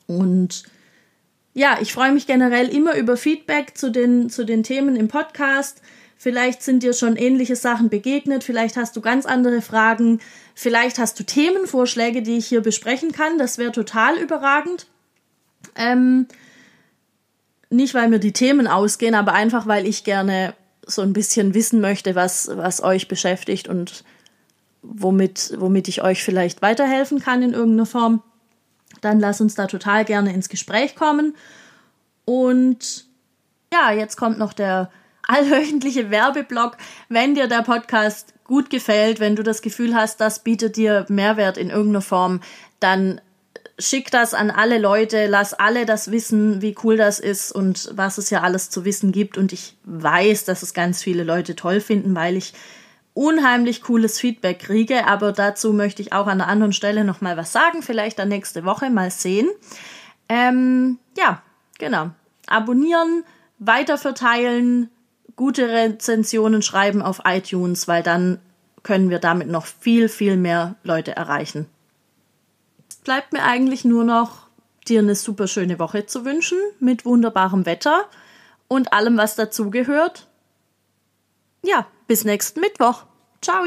Und 0.07 0.63
ja, 1.53 1.79
ich 1.81 1.91
freue 1.91 2.13
mich 2.13 2.25
generell 2.25 2.69
immer 2.69 2.95
über 2.95 3.17
Feedback 3.17 3.77
zu 3.77 3.91
den, 3.91 4.29
zu 4.29 4.45
den 4.45 4.63
Themen 4.63 4.95
im 4.95 5.09
Podcast. 5.09 5.81
Vielleicht 6.25 6.63
sind 6.63 6.81
dir 6.81 6.93
schon 6.93 7.17
ähnliche 7.17 7.55
Sachen 7.55 7.89
begegnet, 7.89 8.43
vielleicht 8.43 8.77
hast 8.77 8.95
du 8.95 9.01
ganz 9.01 9.27
andere 9.27 9.61
Fragen, 9.61 10.21
vielleicht 10.55 10.97
hast 10.97 11.19
du 11.19 11.23
Themenvorschläge, 11.23 12.23
die 12.23 12.38
ich 12.38 12.47
hier 12.47 12.61
besprechen 12.61 13.11
kann. 13.11 13.38
Das 13.38 13.59
wäre 13.59 13.71
total 13.71 14.17
überragend. 14.17 14.88
Ähm, 15.75 16.25
nicht, 17.69 17.93
weil 17.93 18.09
mir 18.09 18.17
die 18.17 18.31
Themen 18.31 18.65
ausgehen, 18.65 19.13
aber 19.13 19.33
einfach, 19.33 19.67
weil 19.67 19.85
ich 19.85 20.03
gerne 20.03 20.55
so 20.88 21.03
ein 21.03 21.13
bisschen 21.13 21.53
wissen 21.53 21.79
möchte, 21.79 22.15
was, 22.15 22.49
was 22.51 22.81
euch 22.81 23.07
beschäftigt 23.07 23.67
und 23.67 24.03
womit, 24.81 25.53
womit 25.59 25.88
ich 25.88 26.01
euch 26.01 26.23
vielleicht 26.23 26.63
weiterhelfen 26.63 27.19
kann 27.19 27.43
in 27.43 27.53
irgendeiner 27.53 27.85
Form. 27.85 28.23
Dann 29.01 29.19
lass 29.19 29.41
uns 29.41 29.53
da 29.53 29.67
total 29.67 30.05
gerne 30.05 30.33
ins 30.33 30.49
Gespräch 30.49 30.95
kommen. 30.95 31.35
Und 32.25 33.05
ja, 33.71 33.91
jetzt 33.91 34.15
kommt 34.15 34.39
noch 34.39 34.53
der 34.53 34.89
allwöchentliche 35.27 36.11
Werbeblock. 36.11 36.77
Wenn 37.09 37.35
dir 37.35 37.47
der 37.47 37.61
Podcast 37.61 38.33
gut 38.43 38.69
gefällt, 38.69 39.19
wenn 39.19 39.35
du 39.35 39.43
das 39.43 39.61
Gefühl 39.61 39.95
hast, 39.95 40.21
das 40.21 40.43
bietet 40.43 40.75
dir 40.75 41.05
Mehrwert 41.09 41.57
in 41.57 41.69
irgendeiner 41.69 42.01
Form, 42.01 42.41
dann 42.79 43.19
schick 43.77 44.11
das 44.11 44.33
an 44.33 44.51
alle 44.51 44.77
Leute, 44.77 45.27
lass 45.27 45.53
alle 45.53 45.85
das 45.85 46.11
wissen, 46.11 46.61
wie 46.61 46.75
cool 46.83 46.97
das 46.97 47.19
ist 47.19 47.51
und 47.51 47.89
was 47.93 48.17
es 48.17 48.29
ja 48.29 48.41
alles 48.41 48.69
zu 48.69 48.85
wissen 48.85 49.11
gibt. 49.11 49.38
Und 49.38 49.51
ich 49.51 49.75
weiß, 49.83 50.45
dass 50.45 50.63
es 50.63 50.73
ganz 50.73 51.03
viele 51.03 51.23
Leute 51.23 51.55
toll 51.55 51.81
finden, 51.81 52.15
weil 52.15 52.38
ich 52.38 52.53
unheimlich 53.13 53.81
cooles 53.81 54.19
Feedback 54.19 54.59
kriege. 54.59 55.07
Aber 55.07 55.31
dazu 55.31 55.73
möchte 55.73 56.01
ich 56.01 56.13
auch 56.13 56.27
an 56.27 56.41
einer 56.41 56.47
anderen 56.47 56.73
Stelle 56.73 57.03
nochmal 57.03 57.38
was 57.38 57.51
sagen. 57.51 57.81
Vielleicht 57.81 58.19
dann 58.19 58.29
nächste 58.29 58.63
Woche 58.63 58.89
mal 58.89 59.11
sehen. 59.11 59.49
Ähm, 60.29 60.99
ja, 61.17 61.41
genau. 61.77 62.11
Abonnieren, 62.47 63.23
weiterverteilen, 63.59 64.89
gute 65.35 65.69
Rezensionen 65.69 66.61
schreiben 66.61 67.01
auf 67.01 67.21
iTunes, 67.25 67.87
weil 67.87 68.03
dann 68.03 68.39
können 68.83 69.09
wir 69.09 69.19
damit 69.19 69.47
noch 69.47 69.65
viel, 69.65 70.09
viel 70.09 70.37
mehr 70.37 70.75
Leute 70.83 71.15
erreichen. 71.15 71.67
Bleibt 73.03 73.33
mir 73.33 73.43
eigentlich 73.43 73.85
nur 73.85 74.03
noch, 74.03 74.47
dir 74.87 74.99
eine 74.99 75.15
super 75.15 75.47
schöne 75.47 75.79
Woche 75.79 76.05
zu 76.05 76.25
wünschen 76.25 76.57
mit 76.79 77.05
wunderbarem 77.05 77.65
Wetter 77.65 78.05
und 78.67 78.93
allem, 78.93 79.17
was 79.17 79.35
dazugehört. 79.35 80.27
Ja, 81.63 81.87
bis 82.07 82.23
nächsten 82.23 82.59
Mittwoch. 82.59 83.03
Ciao. 83.41 83.63